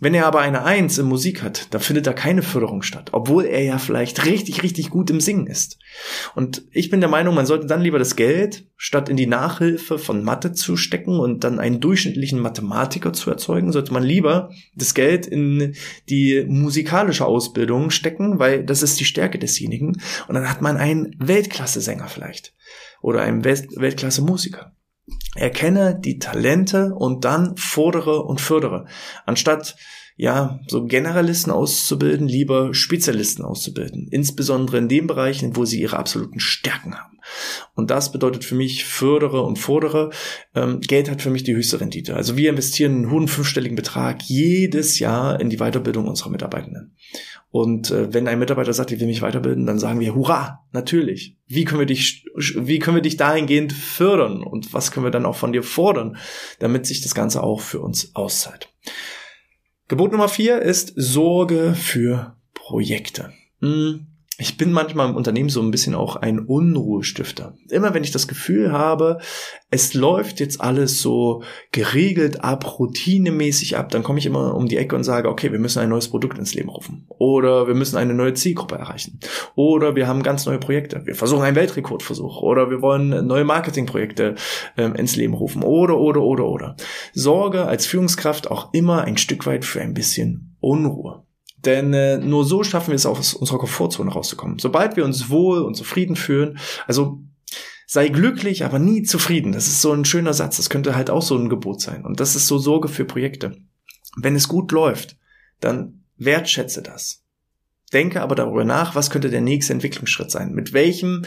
Wenn 0.00 0.14
er 0.14 0.26
aber 0.26 0.40
eine 0.40 0.64
Eins 0.64 0.98
in 0.98 1.06
Musik 1.06 1.42
hat, 1.42 1.72
dann 1.72 1.80
findet 1.80 2.08
da 2.08 2.12
keine 2.12 2.42
Förderung 2.42 2.82
statt, 2.82 3.10
obwohl 3.12 3.44
er 3.44 3.62
ja 3.62 3.78
vielleicht 3.78 4.26
richtig, 4.26 4.64
richtig 4.64 4.90
gut 4.90 5.08
im 5.08 5.20
Singen 5.20 5.46
ist. 5.46 5.78
Und 6.34 6.64
ich 6.72 6.90
bin 6.90 7.00
der 7.00 7.08
Meinung, 7.08 7.34
man 7.34 7.46
sollte 7.46 7.66
dann 7.66 7.80
lieber 7.80 8.00
das 8.00 8.16
Geld, 8.16 8.66
statt 8.76 9.08
in 9.08 9.16
die 9.16 9.28
Nachhilfe 9.28 9.98
von 9.98 10.24
Mathe 10.24 10.52
zu 10.52 10.76
stecken 10.76 11.20
und 11.20 11.44
dann 11.44 11.60
einen 11.60 11.80
durchschnittlichen 11.80 12.40
Mathematiker 12.40 13.12
zu 13.12 13.30
erzeugen, 13.30 13.70
sollte 13.70 13.92
man 13.92 14.02
lieber 14.02 14.50
das 14.74 14.94
Geld 14.94 15.26
in 15.26 15.76
die 16.08 16.44
musikalische 16.48 17.24
Ausbildung 17.24 17.90
stecken, 17.90 18.40
weil 18.40 18.64
das 18.64 18.82
ist 18.82 18.98
die 18.98 19.04
Stärke 19.04 19.38
desjenigen. 19.38 20.00
Und 20.26 20.34
dann 20.34 20.50
hat 20.50 20.60
man 20.60 20.76
einen 20.76 21.14
Weltklasse-Sänger 21.18 22.08
vielleicht 22.08 22.52
oder 23.00 23.22
einen 23.22 23.44
Weltklasse-Musiker. 23.44 24.73
Erkenne 25.34 25.98
die 25.98 26.18
Talente 26.18 26.94
und 26.94 27.24
dann 27.24 27.56
fordere 27.56 28.22
und 28.22 28.40
fördere. 28.40 28.86
Anstatt 29.26 29.76
ja, 30.16 30.60
so 30.68 30.84
Generalisten 30.84 31.52
auszubilden, 31.52 32.28
lieber 32.28 32.72
Spezialisten 32.72 33.44
auszubilden. 33.44 34.06
Insbesondere 34.10 34.78
in 34.78 34.88
den 34.88 35.08
Bereichen, 35.08 35.56
wo 35.56 35.64
sie 35.64 35.80
ihre 35.80 35.98
absoluten 35.98 36.38
Stärken 36.38 36.94
haben. 36.94 37.18
Und 37.74 37.90
das 37.90 38.12
bedeutet 38.12 38.44
für 38.44 38.54
mich 38.54 38.84
fördere 38.84 39.42
und 39.42 39.58
fordere. 39.58 40.10
Ähm, 40.54 40.80
Geld 40.80 41.10
hat 41.10 41.20
für 41.20 41.30
mich 41.30 41.42
die 41.42 41.56
höchste 41.56 41.80
Rendite. 41.80 42.14
Also 42.14 42.36
wir 42.36 42.50
investieren 42.50 42.94
einen 42.94 43.10
hohen 43.10 43.28
fünfstelligen 43.28 43.76
Betrag 43.76 44.22
jedes 44.22 45.00
Jahr 45.00 45.40
in 45.40 45.50
die 45.50 45.56
Weiterbildung 45.56 46.06
unserer 46.06 46.30
Mitarbeitenden. 46.30 46.94
Und 47.54 47.92
äh, 47.92 48.12
wenn 48.12 48.26
ein 48.26 48.40
Mitarbeiter 48.40 48.72
sagt, 48.72 48.90
ich 48.90 48.98
will 48.98 49.06
mich 49.06 49.22
weiterbilden, 49.22 49.64
dann 49.64 49.78
sagen 49.78 50.00
wir, 50.00 50.16
hurra, 50.16 50.66
natürlich. 50.72 51.36
Wie 51.46 51.64
können 51.64 51.78
wir 51.78 51.86
dich, 51.86 52.26
wie 52.34 52.80
können 52.80 52.96
wir 52.96 53.02
dich 53.02 53.16
dahingehend 53.16 53.72
fördern? 53.72 54.42
Und 54.42 54.74
was 54.74 54.90
können 54.90 55.06
wir 55.06 55.12
dann 55.12 55.24
auch 55.24 55.36
von 55.36 55.52
dir 55.52 55.62
fordern, 55.62 56.16
damit 56.58 56.84
sich 56.84 57.00
das 57.00 57.14
Ganze 57.14 57.44
auch 57.44 57.60
für 57.60 57.78
uns 57.78 58.16
auszahlt? 58.16 58.74
Gebot 59.86 60.10
Nummer 60.10 60.28
vier 60.28 60.62
ist 60.62 60.94
Sorge 60.96 61.76
für 61.76 62.36
Projekte. 62.54 63.32
Hm 63.60 64.08
ich 64.36 64.56
bin 64.56 64.72
manchmal 64.72 65.08
im 65.08 65.16
Unternehmen 65.16 65.48
so 65.48 65.60
ein 65.62 65.70
bisschen 65.70 65.94
auch 65.94 66.16
ein 66.16 66.40
Unruhestifter. 66.40 67.54
Immer 67.68 67.94
wenn 67.94 68.02
ich 68.02 68.10
das 68.10 68.26
Gefühl 68.26 68.72
habe, 68.72 69.18
es 69.70 69.94
läuft 69.94 70.40
jetzt 70.40 70.60
alles 70.60 71.00
so 71.00 71.44
geregelt 71.70 72.42
ab, 72.42 72.78
routinemäßig 72.78 73.76
ab, 73.76 73.90
dann 73.90 74.02
komme 74.02 74.18
ich 74.18 74.26
immer 74.26 74.54
um 74.54 74.66
die 74.66 74.76
Ecke 74.76 74.96
und 74.96 75.04
sage, 75.04 75.28
okay, 75.28 75.52
wir 75.52 75.60
müssen 75.60 75.78
ein 75.78 75.88
neues 75.88 76.08
Produkt 76.08 76.36
ins 76.38 76.52
Leben 76.54 76.68
rufen. 76.68 77.06
Oder 77.08 77.68
wir 77.68 77.74
müssen 77.74 77.96
eine 77.96 78.14
neue 78.14 78.34
Zielgruppe 78.34 78.74
erreichen. 78.74 79.20
Oder 79.54 79.94
wir 79.94 80.08
haben 80.08 80.24
ganz 80.24 80.46
neue 80.46 80.58
Projekte. 80.58 81.06
Wir 81.06 81.14
versuchen 81.14 81.42
einen 81.42 81.56
Weltrekordversuch. 81.56 82.42
Oder 82.42 82.70
wir 82.70 82.82
wollen 82.82 83.26
neue 83.26 83.44
Marketingprojekte 83.44 84.34
ähm, 84.76 84.96
ins 84.96 85.14
Leben 85.14 85.34
rufen. 85.34 85.62
Oder, 85.62 85.98
oder, 85.98 86.22
oder, 86.22 86.46
oder. 86.46 86.76
Sorge 87.12 87.66
als 87.66 87.86
Führungskraft 87.86 88.50
auch 88.50 88.72
immer 88.72 89.02
ein 89.02 89.16
Stück 89.16 89.46
weit 89.46 89.64
für 89.64 89.80
ein 89.80 89.94
bisschen 89.94 90.56
Unruhe. 90.60 91.24
Denn 91.64 91.94
äh, 91.94 92.18
nur 92.18 92.44
so 92.44 92.62
schaffen 92.62 92.88
wir 92.88 92.96
es 92.96 93.06
auch 93.06 93.18
aus 93.18 93.34
unserer 93.34 93.58
Komfortzone 93.58 94.10
rauszukommen. 94.10 94.58
Sobald 94.58 94.96
wir 94.96 95.04
uns 95.04 95.30
wohl 95.30 95.62
und 95.62 95.76
zufrieden 95.76 96.16
fühlen, 96.16 96.58
also 96.86 97.20
sei 97.86 98.08
glücklich, 98.08 98.64
aber 98.64 98.78
nie 98.78 99.02
zufrieden. 99.02 99.52
Das 99.52 99.66
ist 99.66 99.80
so 99.80 99.92
ein 99.92 100.04
schöner 100.04 100.34
Satz. 100.34 100.56
Das 100.56 100.70
könnte 100.70 100.94
halt 100.94 101.10
auch 101.10 101.22
so 101.22 101.36
ein 101.36 101.48
Gebot 101.48 101.80
sein. 101.80 102.04
Und 102.04 102.20
das 102.20 102.36
ist 102.36 102.46
so 102.46 102.58
Sorge 102.58 102.88
für 102.88 103.04
Projekte. 103.04 103.56
Wenn 104.16 104.36
es 104.36 104.48
gut 104.48 104.72
läuft, 104.72 105.16
dann 105.60 106.04
wertschätze 106.16 106.82
das. 106.82 107.22
Denke 107.92 108.22
aber 108.22 108.34
darüber 108.34 108.64
nach, 108.64 108.94
was 108.94 109.10
könnte 109.10 109.30
der 109.30 109.40
nächste 109.40 109.72
Entwicklungsschritt 109.72 110.30
sein? 110.30 110.52
Mit 110.52 110.72
welchem 110.72 111.22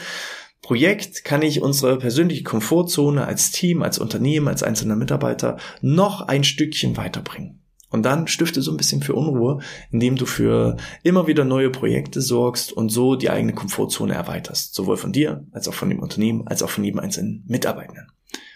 Projekt 0.60 1.24
kann 1.24 1.42
ich 1.42 1.62
unsere 1.62 1.98
persönliche 1.98 2.42
Komfortzone 2.42 3.26
als 3.26 3.50
Team, 3.50 3.82
als 3.82 3.98
Unternehmen, 3.98 4.48
als 4.48 4.62
einzelner 4.62 4.96
Mitarbeiter 4.96 5.56
noch 5.80 6.22
ein 6.22 6.44
Stückchen 6.44 6.96
weiterbringen? 6.96 7.62
Und 7.90 8.02
dann 8.02 8.26
stifte 8.26 8.60
so 8.60 8.70
ein 8.70 8.76
bisschen 8.76 9.02
für 9.02 9.14
Unruhe, 9.14 9.60
indem 9.90 10.16
du 10.16 10.26
für 10.26 10.76
immer 11.02 11.26
wieder 11.26 11.44
neue 11.44 11.70
Projekte 11.70 12.20
sorgst 12.20 12.72
und 12.72 12.90
so 12.90 13.16
die 13.16 13.30
eigene 13.30 13.54
Komfortzone 13.54 14.14
erweiterst. 14.14 14.74
Sowohl 14.74 14.96
von 14.96 15.12
dir, 15.12 15.46
als 15.52 15.68
auch 15.68 15.74
von 15.74 15.88
dem 15.88 16.00
Unternehmen, 16.00 16.46
als 16.46 16.62
auch 16.62 16.70
von 16.70 16.84
jedem 16.84 17.00
einzelnen 17.00 17.44
Mitarbeitenden. 17.46 18.08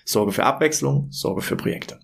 Sorge 0.05 0.33
für 0.33 0.45
Abwechslung, 0.45 1.09
Sorge 1.11 1.43
für 1.43 1.57
Projekte. 1.57 2.01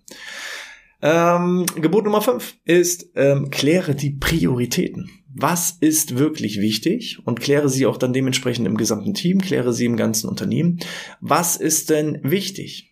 Ähm, 1.01 1.65
Gebot 1.75 2.03
Nummer 2.03 2.21
5 2.21 2.57
ist, 2.65 3.11
ähm, 3.15 3.49
kläre 3.51 3.95
die 3.95 4.11
Prioritäten. 4.11 5.09
Was 5.33 5.77
ist 5.79 6.17
wirklich 6.17 6.59
wichtig? 6.59 7.19
Und 7.23 7.39
kläre 7.39 7.69
sie 7.69 7.85
auch 7.85 7.97
dann 7.97 8.13
dementsprechend 8.13 8.67
im 8.67 8.77
gesamten 8.77 9.13
Team, 9.13 9.39
kläre 9.39 9.73
sie 9.73 9.85
im 9.85 9.95
ganzen 9.95 10.27
Unternehmen. 10.27 10.79
Was 11.21 11.55
ist 11.55 11.89
denn 11.89 12.19
wichtig? 12.23 12.88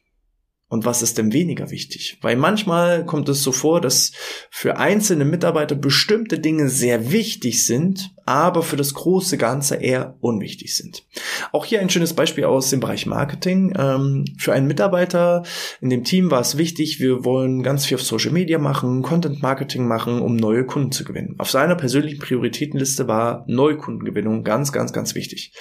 Und 0.69 0.83
was 0.83 1.01
ist 1.01 1.17
denn 1.17 1.31
weniger 1.31 1.71
wichtig? 1.71 2.17
Weil 2.21 2.35
manchmal 2.35 3.05
kommt 3.05 3.29
es 3.29 3.41
so 3.41 3.53
vor, 3.53 3.79
dass 3.79 4.11
für 4.51 4.77
einzelne 4.77 5.23
Mitarbeiter 5.23 5.75
bestimmte 5.75 6.39
Dinge 6.39 6.67
sehr 6.67 7.13
wichtig 7.13 7.65
sind, 7.65 8.13
aber 8.25 8.61
für 8.63 8.75
das 8.75 8.93
große 8.93 9.37
Ganze 9.37 9.75
eher 9.75 10.17
unwichtig 10.19 10.75
sind. 10.75 11.05
Auch 11.53 11.63
hier 11.63 11.79
ein 11.79 11.89
schönes 11.89 12.13
Beispiel 12.13 12.43
aus 12.43 12.69
dem 12.69 12.81
Bereich 12.81 13.05
Marketing. 13.05 13.73
Ähm, 13.77 14.25
für 14.37 14.51
einen 14.51 14.67
Mitarbeiter 14.67 15.43
in 15.79 15.89
dem 15.89 16.03
Team 16.03 16.31
war 16.31 16.41
es 16.41 16.57
wichtig, 16.57 16.99
wir 16.99 17.23
wollen 17.23 17.63
ganz 17.63 17.85
viel 17.85 17.95
auf 17.95 18.03
Social 18.03 18.33
Media 18.33 18.59
machen, 18.59 19.03
Content 19.03 19.41
Marketing 19.41 19.87
machen, 19.87 20.21
um 20.21 20.35
neue 20.35 20.65
Kunden 20.65 20.91
zu 20.91 21.05
gewinnen. 21.05 21.35
Auf 21.37 21.49
seiner 21.49 21.75
persönlichen 21.75 22.19
Prioritätenliste 22.19 23.07
war 23.07 23.45
Neukundengewinnung 23.47 24.43
ganz, 24.43 24.73
ganz, 24.73 24.91
ganz 24.91 25.15
wichtig. 25.15 25.53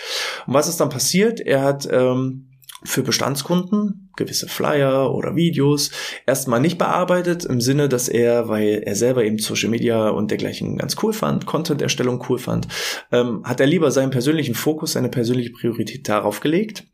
Und 0.49 0.55
was 0.55 0.69
ist 0.69 0.81
dann 0.81 0.89
passiert? 0.89 1.39
Er 1.39 1.63
hat 1.63 1.89
ähm, 1.93 2.49
für 2.87 3.03
Bestandskunden 3.03 4.11
gewisse 4.17 4.49
Flyer 4.49 5.15
oder 5.15 5.37
Videos 5.37 5.91
erstmal 6.27 6.61
nicht 6.61 6.79
bearbeitet 6.79 7.45
im 7.45 7.61
Sinne, 7.61 7.89
dass 7.89 8.09
er, 8.09 8.49
weil 8.49 8.83
er 8.85 8.97
selber 8.97 9.25
eben 9.25 9.39
Social 9.39 9.69
Media 9.69 10.09
und 10.09 10.31
dergleichen 10.31 10.79
ganz 10.79 10.97
cool 11.03 11.13
fand, 11.13 11.47
Content-Erstellung 11.47 12.25
cool 12.29 12.39
fand, 12.39 12.67
ähm, 13.13 13.43
hat 13.45 13.61
er 13.61 13.67
lieber 13.67 13.91
seinen 13.91 14.11
persönlichen 14.11 14.55
Fokus, 14.55 14.93
seine 14.93 15.09
persönliche 15.09 15.51
Priorität 15.53 16.09
darauf 16.09 16.41
gelegt. 16.41 16.87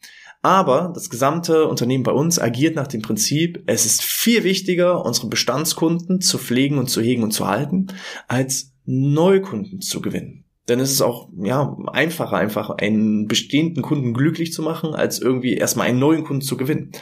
Aber 0.42 0.90
das 0.92 1.08
gesamte 1.08 1.68
Unternehmen 1.68 2.02
bei 2.02 2.10
uns 2.10 2.40
agiert 2.40 2.74
nach 2.74 2.88
dem 2.88 3.00
Prinzip, 3.00 3.62
es 3.66 3.86
ist 3.86 4.02
viel 4.02 4.42
wichtiger, 4.42 5.04
unsere 5.04 5.28
Bestandskunden 5.28 6.20
zu 6.20 6.36
pflegen 6.36 6.78
und 6.78 6.90
zu 6.90 7.00
hegen 7.00 7.22
und 7.22 7.30
zu 7.30 7.46
halten, 7.46 7.86
als 8.26 8.72
Neukunden 8.84 9.80
zu 9.80 10.02
gewinnen. 10.02 10.44
Denn 10.68 10.78
es 10.78 10.92
ist 10.92 11.02
auch 11.02 11.28
ja 11.42 11.76
einfacher, 11.88 12.36
einfach 12.36 12.70
einen 12.70 13.26
bestehenden 13.26 13.82
Kunden 13.82 14.14
glücklich 14.14 14.52
zu 14.52 14.62
machen, 14.62 14.94
als 14.94 15.18
irgendwie 15.18 15.54
erstmal 15.54 15.88
einen 15.88 15.98
neuen 15.98 16.24
Kunden 16.24 16.42
zu 16.42 16.56
gewinnen. 16.56 16.92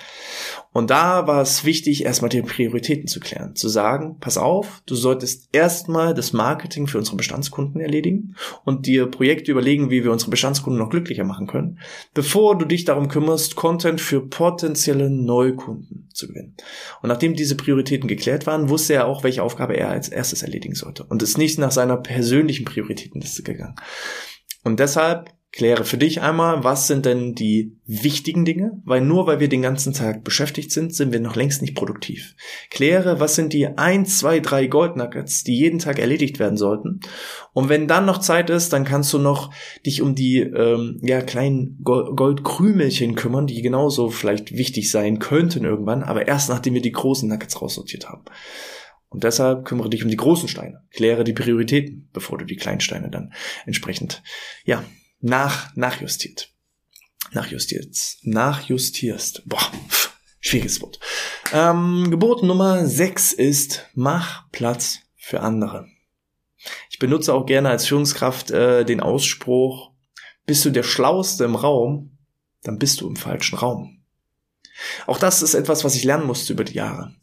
Und 0.73 0.91
da 0.91 1.27
war 1.27 1.43
es 1.43 1.65
wichtig, 1.65 2.05
erstmal 2.05 2.29
die 2.29 2.43
Prioritäten 2.43 3.09
zu 3.09 3.19
klären. 3.19 3.57
Zu 3.57 3.69
sagen, 3.69 4.19
pass 4.21 4.39
auf, 4.39 4.83
du 4.87 4.95
solltest 4.95 5.49
erstmal 5.53 6.15
das 6.15 6.33
Marketing 6.33 6.87
für 6.87 6.99
unsere 6.99 7.17
Bestandskunden 7.17 7.81
erledigen 7.81 8.37
und 8.65 8.87
dir 8.87 9.07
Projekte 9.07 9.51
überlegen, 9.51 9.91
wie 9.91 10.05
wir 10.05 10.13
unsere 10.13 10.31
Bestandskunden 10.31 10.81
noch 10.81 10.91
glücklicher 10.91 11.25
machen 11.25 11.49
können, 11.49 11.81
bevor 12.15 12.57
du 12.57 12.67
dich 12.67 12.85
darum 12.85 13.09
kümmerst, 13.09 13.57
Content 13.57 14.01
für 14.01 14.25
potenzielle 14.29 15.11
Neukunden 15.11 16.09
zu 16.15 16.29
gewinnen. 16.29 16.55
Und 17.03 17.09
nachdem 17.09 17.35
diese 17.35 17.57
Prioritäten 17.57 18.07
geklärt 18.07 18.47
waren, 18.47 18.69
wusste 18.69 18.95
er 18.95 19.07
auch, 19.07 19.25
welche 19.25 19.43
Aufgabe 19.43 19.77
er 19.77 19.89
als 19.89 20.09
erstes 20.09 20.43
erledigen 20.43 20.77
sollte 20.77 21.03
und 21.03 21.23
ist 21.23 21.37
nicht 21.37 21.59
nach 21.59 21.73
seiner 21.73 21.97
persönlichen 21.97 22.65
Prioritätenliste 22.65 23.43
gegangen. 23.43 23.75
Und 24.63 24.79
deshalb 24.79 25.33
Kläre 25.53 25.85
für 25.85 25.99
dich 25.99 26.21
einmal, 26.21 26.63
was 26.63 26.87
sind 26.87 27.07
denn 27.07 27.35
die 27.35 27.77
wichtigen 27.85 28.45
Dinge? 28.45 28.81
Weil 28.85 29.01
nur 29.01 29.27
weil 29.27 29.41
wir 29.41 29.49
den 29.49 29.63
ganzen 29.63 29.93
Tag 29.93 30.23
beschäftigt 30.23 30.71
sind, 30.71 30.95
sind 30.95 31.13
wir 31.13 31.19
noch 31.19 31.35
längst 31.35 31.61
nicht 31.61 31.75
produktiv. 31.75 32.37
Kläre, 32.71 33.19
was 33.19 33.35
sind 33.35 33.53
die 33.53 33.67
ein, 33.67 34.07
zwei, 34.07 34.39
drei 34.39 34.69
Goldnuggets, 34.69 35.43
die 35.43 35.57
jeden 35.57 35.81
Tag 35.81 35.99
erledigt 35.99 36.39
werden 36.39 36.57
sollten. 36.57 37.01
Und 37.53 37.69
wenn 37.69 37.89
dann 37.89 38.07
noch 38.07 38.19
Zeit 38.19 38.49
ist, 38.49 38.73
dann 38.73 38.85
kannst 38.85 39.13
du 39.13 39.19
noch 39.19 39.53
dich 39.85 40.03
um 40.03 40.15
die 40.15 40.39
ähm, 40.39 41.01
ja, 41.03 41.21
kleinen 41.21 41.81
Goldkrümelchen 41.83 43.17
kümmern, 43.17 43.49
die 43.49 43.61
genauso 43.61 44.09
vielleicht 44.09 44.57
wichtig 44.57 44.89
sein 44.93 45.19
könnten 45.19 45.65
irgendwann, 45.65 46.05
aber 46.05 46.29
erst 46.29 46.49
nachdem 46.49 46.75
wir 46.75 46.83
die 46.83 46.93
großen 46.93 47.29
Nuggets 47.29 47.61
raussortiert 47.61 48.09
haben. 48.09 48.23
Und 49.09 49.25
deshalb 49.25 49.65
kümmere 49.65 49.91
dich 49.91 50.05
um 50.05 50.11
die 50.11 50.17
großen 50.17 50.49
Steine. 50.49 50.85
Kläre 50.93 51.25
die 51.25 51.33
Prioritäten, 51.33 52.09
bevor 52.13 52.39
du 52.39 52.45
die 52.45 52.55
kleinen 52.55 52.81
Steine 52.81 53.11
dann 53.11 53.33
entsprechend, 53.67 54.23
ja, 54.65 54.85
nach, 55.21 55.75
nachjustiert. 55.77 56.51
Nachjustiert. 57.33 57.97
Nachjustierst. 58.23 59.43
Boah, 59.47 59.71
schwieriges 60.41 60.81
Wort. 60.81 60.99
Ähm, 61.53 62.11
Gebot 62.11 62.43
Nummer 62.43 62.87
6 62.87 63.33
ist, 63.33 63.87
mach 63.95 64.51
Platz 64.51 65.01
für 65.17 65.41
andere. 65.41 65.87
Ich 66.91 66.99
benutze 66.99 67.33
auch 67.33 67.47
gerne 67.47 67.71
als 67.71 67.87
Führungskraft 67.87 68.51
äh, 68.51 68.85
den 68.85 69.01
Ausspruch, 69.01 69.93
bist 70.47 70.65
du 70.65 70.71
der 70.71 70.83
Schlauste 70.83 71.45
im 71.45 71.55
Raum, 71.55 72.19
dann 72.63 72.79
bist 72.79 73.01
du 73.01 73.09
im 73.09 73.17
falschen 73.17 73.57
Raum. 73.57 74.03
Auch 75.07 75.19
das 75.19 75.43
ist 75.43 75.55
etwas, 75.55 75.85
was 75.85 75.95
ich 75.95 76.05
lernen 76.05 76.27
musste 76.27 76.53
über 76.53 76.65
die 76.65 76.75
Jahre. 76.75 77.15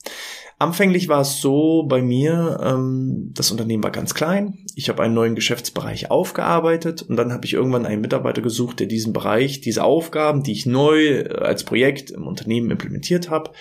Anfänglich 0.59 1.07
war 1.07 1.21
es 1.21 1.39
so 1.39 1.83
bei 1.83 2.01
mir, 2.01 2.59
ähm, 2.63 3.31
das 3.35 3.51
Unternehmen 3.51 3.83
war 3.83 3.91
ganz 3.91 4.15
klein. 4.15 4.65
Ich 4.73 4.89
habe 4.89 5.03
einen 5.03 5.13
neuen 5.13 5.35
Geschäftsbereich 5.35 6.09
aufgearbeitet 6.09 7.03
und 7.03 7.15
dann 7.15 7.31
habe 7.31 7.45
ich 7.45 7.53
irgendwann 7.53 7.85
einen 7.85 8.01
Mitarbeiter 8.01 8.41
gesucht, 8.41 8.79
der 8.79 8.87
diesen 8.87 9.13
Bereich, 9.13 9.61
diese 9.61 9.83
Aufgaben, 9.83 10.41
die 10.41 10.53
ich 10.53 10.65
neu 10.65 11.19
äh, 11.19 11.29
als 11.37 11.63
Projekt 11.63 12.09
im 12.09 12.25
Unternehmen 12.25 12.71
implementiert 12.71 13.29
habe, 13.29 13.51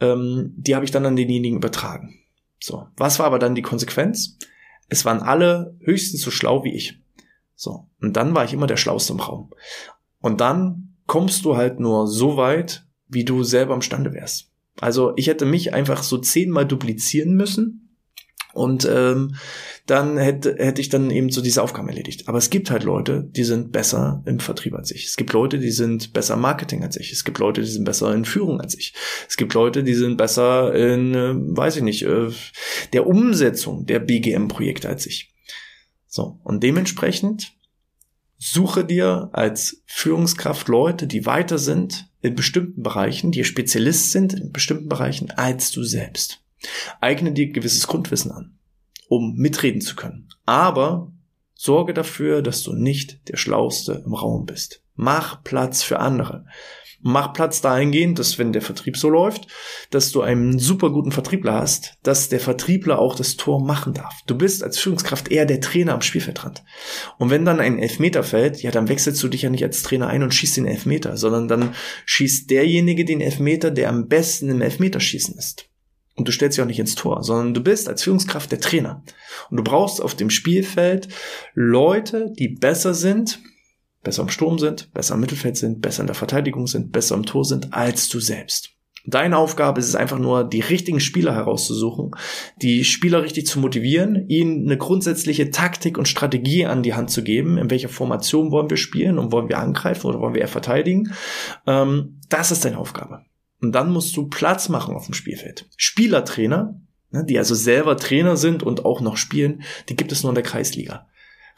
ähm, 0.00 0.52
die 0.56 0.74
habe 0.74 0.84
ich 0.84 0.90
dann 0.90 1.06
an 1.06 1.14
denjenigen 1.14 1.58
übertragen. 1.58 2.18
So, 2.60 2.88
was 2.96 3.20
war 3.20 3.26
aber 3.26 3.38
dann 3.38 3.54
die 3.54 3.62
Konsequenz? 3.62 4.36
Es 4.88 5.04
waren 5.04 5.22
alle 5.22 5.76
höchstens 5.80 6.22
so 6.22 6.32
schlau 6.32 6.64
wie 6.64 6.74
ich. 6.74 6.98
So, 7.54 7.86
und 8.00 8.16
dann 8.16 8.34
war 8.34 8.44
ich 8.44 8.52
immer 8.52 8.66
der 8.66 8.76
Schlauste 8.76 9.12
im 9.12 9.20
Raum. 9.20 9.50
Und 10.20 10.40
dann 10.40 10.96
kommst 11.06 11.44
du 11.44 11.56
halt 11.56 11.78
nur 11.78 12.08
so 12.08 12.36
weit, 12.36 12.86
wie 13.06 13.24
du 13.24 13.44
selber 13.44 13.74
imstande 13.74 14.12
wärst. 14.12 14.50
Also 14.80 15.12
ich 15.16 15.28
hätte 15.28 15.46
mich 15.46 15.74
einfach 15.74 16.02
so 16.02 16.18
zehnmal 16.18 16.66
duplizieren 16.66 17.34
müssen. 17.34 17.80
Und 18.54 18.88
ähm, 18.88 19.34
dann 19.86 20.16
hätte, 20.16 20.54
hätte 20.58 20.80
ich 20.80 20.88
dann 20.88 21.10
eben 21.10 21.28
so 21.30 21.42
diese 21.42 21.60
Aufgaben 21.60 21.88
erledigt. 21.88 22.28
Aber 22.28 22.38
es 22.38 22.50
gibt 22.50 22.70
halt 22.70 22.84
Leute, 22.84 23.28
die 23.28 23.42
sind 23.42 23.72
besser 23.72 24.22
im 24.26 24.38
Vertrieb 24.38 24.74
als 24.74 24.92
ich. 24.92 25.06
Es 25.06 25.16
gibt 25.16 25.32
Leute, 25.32 25.58
die 25.58 25.72
sind 25.72 26.12
besser 26.12 26.34
im 26.34 26.40
Marketing 26.40 26.84
als 26.84 26.96
ich. 26.96 27.10
Es 27.10 27.24
gibt 27.24 27.38
Leute, 27.40 27.62
die 27.62 27.66
sind 27.66 27.84
besser 27.84 28.14
in 28.14 28.24
Führung 28.24 28.60
als 28.60 28.78
ich. 28.78 28.94
Es 29.28 29.36
gibt 29.36 29.54
Leute, 29.54 29.82
die 29.82 29.94
sind 29.94 30.16
besser 30.16 30.72
in, 30.72 31.14
äh, 31.14 31.34
weiß 31.34 31.76
ich 31.76 31.82
nicht, 31.82 32.02
äh, 32.02 32.28
der 32.92 33.08
Umsetzung 33.08 33.86
der 33.86 33.98
BGM-Projekte 33.98 34.88
als 34.88 35.04
ich. 35.06 35.34
So, 36.06 36.38
und 36.44 36.62
dementsprechend 36.62 37.53
suche 38.44 38.84
dir 38.84 39.30
als 39.32 39.82
Führungskraft 39.86 40.68
Leute, 40.68 41.06
die 41.06 41.24
weiter 41.24 41.56
sind 41.56 42.10
in 42.20 42.34
bestimmten 42.34 42.82
Bereichen, 42.82 43.32
die 43.32 43.42
Spezialist 43.42 44.12
sind 44.12 44.34
in 44.34 44.52
bestimmten 44.52 44.88
Bereichen 44.88 45.30
als 45.30 45.70
du 45.70 45.82
selbst. 45.82 46.42
Eigne 47.00 47.32
dir 47.32 47.50
gewisses 47.50 47.86
Grundwissen 47.86 48.32
an, 48.32 48.58
um 49.08 49.34
mitreden 49.36 49.80
zu 49.80 49.96
können. 49.96 50.28
Aber 50.44 51.10
sorge 51.54 51.94
dafür, 51.94 52.42
dass 52.42 52.62
du 52.62 52.74
nicht 52.74 53.28
der 53.28 53.38
Schlauste 53.38 54.02
im 54.04 54.12
Raum 54.12 54.44
bist. 54.44 54.82
Mach 54.94 55.42
Platz 55.42 55.82
für 55.82 55.98
andere. 55.98 56.44
Mach 57.06 57.34
Platz 57.34 57.60
dahingehend, 57.60 58.18
dass 58.18 58.38
wenn 58.38 58.54
der 58.54 58.62
Vertrieb 58.62 58.96
so 58.96 59.10
läuft, 59.10 59.46
dass 59.90 60.10
du 60.10 60.22
einen 60.22 60.58
super 60.58 60.88
guten 60.88 61.12
Vertriebler 61.12 61.52
hast, 61.52 61.98
dass 62.02 62.30
der 62.30 62.40
Vertriebler 62.40 62.98
auch 62.98 63.14
das 63.14 63.36
Tor 63.36 63.62
machen 63.62 63.92
darf. 63.92 64.14
Du 64.26 64.38
bist 64.38 64.64
als 64.64 64.78
Führungskraft 64.78 65.30
eher 65.30 65.44
der 65.44 65.60
Trainer 65.60 65.92
am 65.92 66.00
Spielfeldrand. 66.00 66.64
Und 67.18 67.28
wenn 67.28 67.44
dann 67.44 67.60
ein 67.60 67.78
Elfmeter 67.78 68.22
fällt, 68.22 68.62
ja, 68.62 68.70
dann 68.70 68.88
wechselst 68.88 69.22
du 69.22 69.28
dich 69.28 69.42
ja 69.42 69.50
nicht 69.50 69.62
als 69.62 69.82
Trainer 69.82 70.06
ein 70.06 70.22
und 70.22 70.32
schießt 70.32 70.56
den 70.56 70.66
Elfmeter, 70.66 71.18
sondern 71.18 71.46
dann 71.46 71.74
schießt 72.06 72.48
derjenige 72.48 73.04
den 73.04 73.20
Elfmeter, 73.20 73.70
der 73.70 73.90
am 73.90 74.08
besten 74.08 74.48
im 74.48 74.62
Elfmeterschießen 74.62 75.36
ist. 75.36 75.68
Und 76.16 76.26
du 76.26 76.32
stellst 76.32 76.56
dich 76.56 76.62
auch 76.62 76.66
nicht 76.66 76.80
ins 76.80 76.94
Tor, 76.94 77.22
sondern 77.22 77.52
du 77.52 77.62
bist 77.62 77.86
als 77.86 78.02
Führungskraft 78.02 78.50
der 78.50 78.60
Trainer. 78.60 79.02
Und 79.50 79.58
du 79.58 79.62
brauchst 79.62 80.00
auf 80.00 80.14
dem 80.14 80.30
Spielfeld 80.30 81.08
Leute, 81.52 82.32
die 82.38 82.48
besser 82.48 82.94
sind, 82.94 83.40
besser 84.04 84.22
im 84.22 84.28
Sturm 84.28 84.58
sind, 84.58 84.92
besser 84.94 85.14
im 85.14 85.20
Mittelfeld 85.20 85.56
sind, 85.56 85.82
besser 85.82 86.02
in 86.02 86.06
der 86.06 86.14
Verteidigung 86.14 86.66
sind, 86.66 86.92
besser 86.92 87.16
im 87.16 87.26
Tor 87.26 87.44
sind 87.44 87.72
als 87.72 88.08
du 88.08 88.20
selbst. 88.20 88.70
Deine 89.06 89.36
Aufgabe 89.36 89.80
ist 89.80 89.88
es 89.88 89.96
einfach 89.96 90.18
nur, 90.18 90.44
die 90.44 90.60
richtigen 90.60 91.00
Spieler 91.00 91.34
herauszusuchen, 91.34 92.12
die 92.62 92.84
Spieler 92.84 93.22
richtig 93.22 93.46
zu 93.46 93.58
motivieren, 93.58 94.28
ihnen 94.28 94.64
eine 94.64 94.78
grundsätzliche 94.78 95.50
Taktik 95.50 95.98
und 95.98 96.08
Strategie 96.08 96.64
an 96.64 96.82
die 96.82 96.94
Hand 96.94 97.10
zu 97.10 97.22
geben, 97.22 97.58
in 97.58 97.70
welcher 97.70 97.90
Formation 97.90 98.50
wollen 98.50 98.70
wir 98.70 98.78
spielen 98.78 99.18
und 99.18 99.30
wollen 99.30 99.50
wir 99.50 99.58
angreifen 99.58 100.06
oder 100.06 100.20
wollen 100.20 100.32
wir 100.32 100.40
eher 100.40 100.48
verteidigen. 100.48 101.12
Ähm, 101.66 102.20
das 102.30 102.50
ist 102.50 102.64
deine 102.64 102.78
Aufgabe. 102.78 103.26
Und 103.60 103.72
dann 103.72 103.92
musst 103.92 104.16
du 104.16 104.28
Platz 104.28 104.70
machen 104.70 104.94
auf 104.94 105.04
dem 105.04 105.14
Spielfeld. 105.14 105.66
Spielertrainer 105.76 106.80
ne, 107.14 107.24
die 107.24 107.38
also 107.38 107.54
selber 107.54 107.96
Trainer 107.96 108.36
sind 108.36 108.62
und 108.62 108.84
auch 108.84 109.00
noch 109.00 109.16
spielen, 109.16 109.62
die 109.88 109.96
gibt 109.96 110.12
es 110.12 110.22
nur 110.22 110.30
in 110.30 110.34
der 110.34 110.44
Kreisliga. 110.44 111.06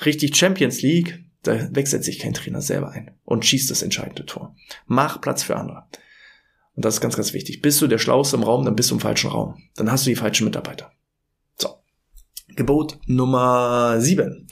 Richtig 0.04 0.36
Champions 0.36 0.82
League, 0.82 1.24
da 1.46 1.74
wechselt 1.74 2.04
sich 2.04 2.18
kein 2.18 2.34
Trainer 2.34 2.60
selber 2.60 2.90
ein 2.90 3.12
und 3.24 3.44
schießt 3.44 3.70
das 3.70 3.82
entscheidende 3.82 4.26
Tor. 4.26 4.54
Mach 4.86 5.20
Platz 5.20 5.42
für 5.42 5.56
andere. 5.56 5.84
Und 6.74 6.84
das 6.84 6.94
ist 6.94 7.00
ganz, 7.00 7.16
ganz 7.16 7.32
wichtig. 7.32 7.62
Bist 7.62 7.80
du 7.80 7.86
der 7.86 7.98
Schlauste 7.98 8.36
im 8.36 8.42
Raum, 8.42 8.64
dann 8.64 8.76
bist 8.76 8.90
du 8.90 8.94
im 8.94 9.00
falschen 9.00 9.30
Raum. 9.30 9.62
Dann 9.76 9.90
hast 9.90 10.04
du 10.04 10.10
die 10.10 10.16
falschen 10.16 10.44
Mitarbeiter. 10.44 10.92
So. 11.56 11.82
Gebot 12.48 12.98
Nummer 13.06 14.00
sieben. 14.00 14.46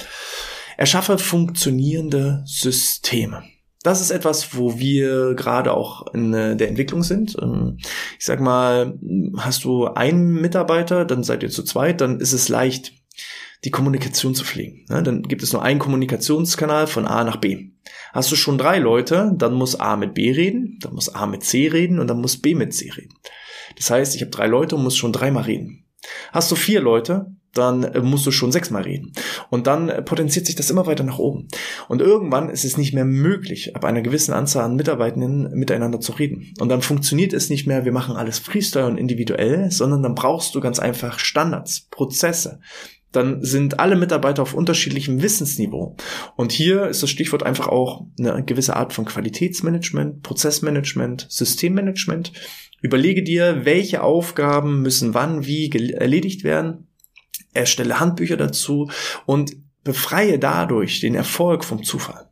Erschaffe 0.77 1.19
funktionierende 1.19 2.43
Systeme. 2.47 3.45
Das 3.83 4.01
ist 4.01 4.11
etwas, 4.11 4.57
wo 4.57 4.79
wir 4.79 5.35
gerade 5.35 5.75
auch 5.75 6.07
in 6.15 6.33
der 6.33 6.69
Entwicklung 6.69 7.03
sind. 7.03 7.37
Ähm, 7.41 7.77
ich 8.19 8.25
sag 8.25 8.41
mal, 8.41 8.99
hast 9.37 9.65
du 9.65 9.87
einen 9.87 10.41
Mitarbeiter, 10.41 11.05
dann 11.05 11.23
seid 11.23 11.43
ihr 11.43 11.51
zu 11.51 11.63
zweit, 11.63 12.01
dann 12.01 12.19
ist 12.19 12.33
es 12.33 12.49
leicht, 12.49 12.95
die 13.65 13.71
Kommunikation 13.71 14.35
zu 14.35 14.45
pflegen. 14.45 14.85
Ne? 14.89 15.03
Dann 15.03 15.23
gibt 15.23 15.43
es 15.43 15.53
nur 15.53 15.63
einen 15.63 15.81
Kommunikationskanal 15.81 16.87
von 16.87 17.07
A 17.07 17.25
nach 17.25 17.37
B. 17.37 17.71
Hast 18.13 18.31
du 18.31 18.37
schon 18.37 18.59
drei 18.59 18.79
Leute, 18.79 19.33
dann 19.37 19.55
muss 19.55 19.79
A 19.79 19.97
mit 19.97 20.15
B 20.15 20.31
reden, 20.31 20.79
dann 20.81 20.95
muss 20.95 21.15
A 21.15 21.27
mit 21.27 21.43
C 21.43 21.69
reden 21.69 21.99
und 21.99 22.09
dann 22.09 22.21
muss 22.21 22.41
B 22.41 22.55
mit 22.55 22.75
C 22.75 22.91
reden. 22.91 23.15
Das 23.77 23.91
heißt, 23.91 24.15
ich 24.15 24.21
habe 24.21 24.31
drei 24.31 24.47
Leute 24.47 24.77
und 24.77 24.85
muss 24.85 24.97
schon 24.97 25.13
dreimal 25.13 25.45
reden. 25.45 25.85
Hast 26.33 26.51
du 26.51 26.55
vier 26.55 26.81
Leute, 26.81 27.35
dann 27.55 27.85
äh, 27.85 28.01
musst 28.01 28.27
du 28.27 28.31
schon 28.31 28.53
sechsmal 28.53 28.83
reden. 28.83 29.13
Und 29.49 29.67
dann 29.67 29.89
äh, 29.89 30.03
potenziert 30.03 30.47
sich 30.47 30.57
das 30.57 30.71
immer 30.71 30.87
weiter 30.87 31.05
nach 31.05 31.19
oben. 31.19 31.49
Und 31.89 32.03
irgendwann 32.03 32.51
ist 32.51 32.65
es 32.65 32.77
nicht 32.77 32.93
mehr 32.95 33.05
möglich, 33.05 33.75
ab 33.75 33.85
einer 33.85 34.03
gewissen 34.03 34.35
Anzahl 34.35 34.65
an 34.65 34.77
Mitarbeitenden 34.77 35.51
miteinander 35.55 36.01
zu 36.01 36.13
reden. 36.13 36.53
Und 36.61 36.69
dann 36.69 36.83
funktioniert 36.83 37.33
es 37.33 37.49
nicht 37.49 37.67
mehr, 37.67 37.85
wir 37.85 37.93
machen 37.93 38.17
alles 38.17 38.39
Freestyle 38.39 38.87
und 38.87 38.99
individuell, 38.99 39.71
sondern 39.71 40.03
dann 40.03 40.15
brauchst 40.15 40.55
du 40.55 40.61
ganz 40.61 40.79
einfach 40.79 41.19
Standards, 41.19 41.89
Prozesse, 41.91 42.61
dann 43.17 43.43
sind 43.43 43.81
alle 43.81 43.97
Mitarbeiter 43.97 44.43
auf 44.43 44.55
unterschiedlichem 44.55 45.23
Wissensniveau. 45.23 45.97
Und 46.37 46.53
hier 46.53 46.87
ist 46.87 47.03
das 47.03 47.11
Stichwort 47.11 47.43
einfach 47.43 47.69
auch 47.69 48.07
eine 48.19 48.45
gewisse 48.45 48.77
Art 48.77 48.93
von 48.93 49.05
Qualitätsmanagement, 49.05 50.23
Prozessmanagement, 50.23 51.27
Systemmanagement. 51.31 52.33
Überlege 52.81 53.23
dir, 53.23 53.65
welche 53.65 54.03
Aufgaben 54.03 54.83
müssen 54.83 55.15
wann 55.15 55.47
wie 55.47 55.71
erledigt 55.93 56.45
werden, 56.45 56.89
erstelle 57.53 58.01
Handbücher 58.01 58.37
dazu 58.37 58.91
und 59.27 59.57
befreie 59.85 60.39
dadurch 60.39 61.01
den 61.01 61.15
Erfolg 61.15 61.65
vom 61.65 61.83
Zufall. 61.83 62.29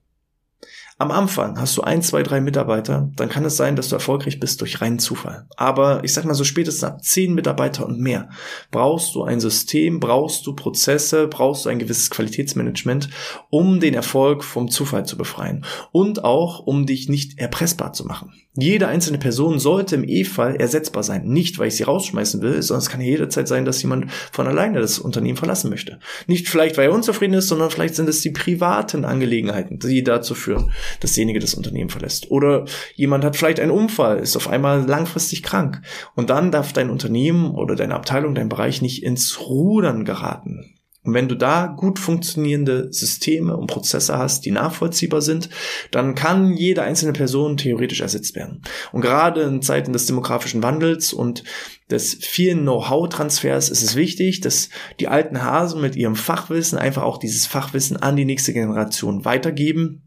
Am 1.03 1.11
Anfang 1.11 1.59
hast 1.59 1.77
du 1.77 1.83
ein, 1.83 2.01
zwei, 2.01 2.23
drei 2.23 2.41
Mitarbeiter, 2.41 3.11
dann 3.17 3.29
kann 3.29 3.45
es 3.45 3.57
sein, 3.57 3.75
dass 3.75 3.89
du 3.89 3.97
erfolgreich 3.97 4.39
bist 4.39 4.61
durch 4.61 4.81
reinen 4.81 5.01
Zufall. 5.01 5.49
Aber 5.57 6.05
ich 6.05 6.15
sag 6.15 6.25
mal 6.25 6.35
so 6.35 6.45
spätestens 6.45 6.85
ab 6.85 7.03
zehn 7.03 7.35
Mitarbeiter 7.35 7.85
und 7.85 7.99
mehr 7.99 8.31
brauchst 8.71 9.17
du 9.17 9.25
ein 9.25 9.41
System, 9.41 9.99
brauchst 9.99 10.47
du 10.47 10.55
Prozesse, 10.55 11.27
brauchst 11.27 11.65
du 11.65 11.71
ein 11.71 11.81
gewisses 11.81 12.09
Qualitätsmanagement, 12.11 13.11
um 13.51 13.81
den 13.81 13.95
Erfolg 13.95 14.45
vom 14.45 14.71
Zufall 14.71 15.05
zu 15.05 15.19
befreien 15.19 15.65
und 15.91 16.23
auch 16.23 16.61
um 16.61 16.87
dich 16.87 17.09
nicht 17.09 17.37
erpressbar 17.37 17.93
zu 17.95 18.05
machen. 18.05 18.33
Jede 18.55 18.87
einzelne 18.87 19.17
Person 19.17 19.59
sollte 19.59 19.95
im 19.95 20.05
E-Fall 20.07 20.57
ersetzbar 20.57 21.03
sein. 21.03 21.25
Nicht, 21.25 21.59
weil 21.59 21.69
ich 21.69 21.77
sie 21.77 21.85
rausschmeißen 21.85 22.43
will, 22.43 22.61
sondern 22.61 22.83
es 22.83 22.91
kann 22.91 23.01
jederzeit 23.01 23.49
sein, 23.49 23.65
dass 23.65 23.81
jemand 23.81 24.13
von 24.31 24.47
alleine 24.47 24.79
das 24.79 24.99
Unternehmen 24.99 25.39
verlassen 25.39 25.71
möchte. 25.71 26.01
Nicht 26.27 26.49
vielleicht, 26.49 26.77
weil 26.77 26.89
er 26.89 26.93
unzufrieden 26.93 27.33
ist, 27.33 27.49
sondern 27.49 27.71
vielleicht 27.71 27.95
sind 27.95 28.11
es 28.11 28.21
die 28.21 28.31
privaten 28.31 29.07
Angelegenheiten, 29.07 29.79
die 29.79 30.05
dazu 30.05 30.35
führen, 30.35 30.71
dass 31.01 31.15
derjenige 31.15 31.41
das 31.41 31.55
Unternehmen 31.55 31.89
verlässt. 31.89 32.31
Oder 32.31 32.67
jemand 32.95 33.25
hat 33.25 33.39
vielleicht 33.39 33.59
einen 33.59 33.71
Unfall, 33.71 34.19
ist 34.19 34.37
auf 34.37 34.49
einmal 34.49 34.85
langfristig 34.85 35.43
krank. 35.43 35.81
Und 36.15 36.29
dann 36.29 36.51
darf 36.51 36.75
dein 36.75 36.91
Unternehmen 36.91 37.53
oder 37.53 37.75
deine 37.75 37.95
Abteilung, 37.95 38.35
dein 38.35 38.51
Bereich 38.51 38.83
nicht 38.83 39.03
ins 39.03 39.41
Rudern 39.41 40.05
geraten. 40.05 40.75
Und 41.05 41.15
wenn 41.15 41.29
du 41.29 41.35
da 41.35 41.67
gut 41.67 41.99
funktionierende 41.99 42.93
Systeme 42.93 43.57
und 43.57 43.67
Prozesse 43.67 44.17
hast, 44.17 44.45
die 44.45 44.53
nachvollziehbar 44.53 45.21
sind, 45.21 45.49
dann 45.91 46.15
kann 46.15 46.53
jede 46.53 46.83
einzelne 46.83 47.13
Person 47.13 47.57
theoretisch 47.57 48.01
ersetzt 48.01 48.37
werden. 48.37 48.63
Und 48.93 49.01
gerade 49.01 49.43
in 49.43 49.63
Zeiten 49.63 49.93
des 49.93 50.07
demografischen 50.07 50.63
Wandels 50.63 51.13
und 51.13 51.43
des 51.91 52.15
vielen 52.21 52.61
Know-how-Transfers 52.61 53.69
ist 53.69 53.83
es 53.83 53.97
wichtig, 53.97 54.41
dass 54.41 54.69
die 55.01 55.09
alten 55.09 55.43
Hasen 55.43 55.81
mit 55.81 55.97
ihrem 55.97 56.15
Fachwissen 56.15 56.79
einfach 56.79 57.03
auch 57.03 57.19
dieses 57.19 57.47
Fachwissen 57.47 57.97
an 57.97 58.15
die 58.15 58.25
nächste 58.25 58.53
Generation 58.53 59.25
weitergeben. 59.25 60.05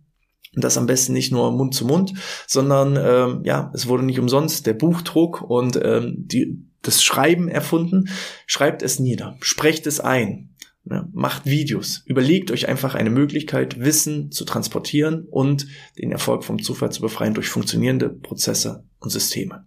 Und 0.55 0.63
das 0.63 0.77
am 0.77 0.85
besten 0.85 1.11
nicht 1.11 1.33
nur 1.33 1.51
Mund 1.51 1.75
zu 1.75 1.85
Mund, 1.85 2.13
sondern 2.47 2.97
ähm, 2.97 3.41
ja, 3.43 3.69
es 3.73 3.87
wurde 3.87 4.05
nicht 4.05 4.19
umsonst 4.19 4.65
der 4.65 4.73
Buchdruck 4.73 5.41
und 5.41 5.77
ähm, 5.83 6.15
die, 6.17 6.65
das 6.81 7.03
Schreiben 7.03 7.49
erfunden. 7.49 8.07
Schreibt 8.47 8.81
es 8.81 8.99
nieder, 8.99 9.35
sprecht 9.41 9.85
es 9.85 9.99
ein, 9.99 10.54
ja, 10.89 11.07
macht 11.13 11.45
Videos. 11.45 12.03
Überlegt 12.05 12.51
euch 12.51 12.67
einfach 12.67 12.95
eine 12.95 13.09
Möglichkeit, 13.09 13.79
Wissen 13.79 14.31
zu 14.31 14.45
transportieren 14.45 15.25
und 15.29 15.67
den 15.97 16.11
Erfolg 16.11 16.43
vom 16.43 16.61
Zufall 16.61 16.91
zu 16.91 17.01
befreien 17.01 17.33
durch 17.33 17.49
funktionierende 17.49 18.09
Prozesse 18.09 18.85
und 18.99 19.09
Systeme. 19.09 19.65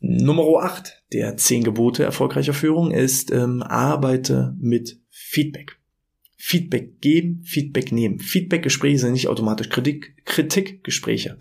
Nummer 0.00 0.44
8 0.62 1.02
der 1.12 1.36
10 1.36 1.64
Gebote 1.64 2.04
erfolgreicher 2.04 2.54
Führung 2.54 2.90
ist, 2.90 3.30
ähm, 3.30 3.62
arbeite 3.62 4.54
mit 4.58 4.98
Feedback. 5.10 5.76
Feedback 6.36 7.00
geben, 7.00 7.42
Feedback 7.44 7.92
nehmen. 7.92 8.18
Feedback-Gespräche 8.18 8.98
sind 8.98 9.12
nicht 9.12 9.28
automatisch 9.28 9.68
Kritik, 9.68 10.24
Kritikgespräche. 10.24 11.36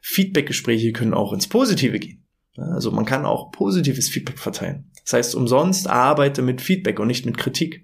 Feedback-Gespräche 0.00 0.92
können 0.92 1.12
auch 1.12 1.34
ins 1.34 1.48
Positive 1.48 1.98
gehen. 1.98 2.24
Also 2.56 2.90
man 2.90 3.04
kann 3.04 3.26
auch 3.26 3.52
positives 3.52 4.08
Feedback 4.08 4.38
verteilen. 4.38 4.90
Das 5.08 5.14
heißt, 5.14 5.34
umsonst 5.36 5.88
arbeite 5.88 6.42
mit 6.42 6.60
Feedback 6.60 7.00
und 7.00 7.06
nicht 7.06 7.24
mit 7.24 7.38
Kritik. 7.38 7.82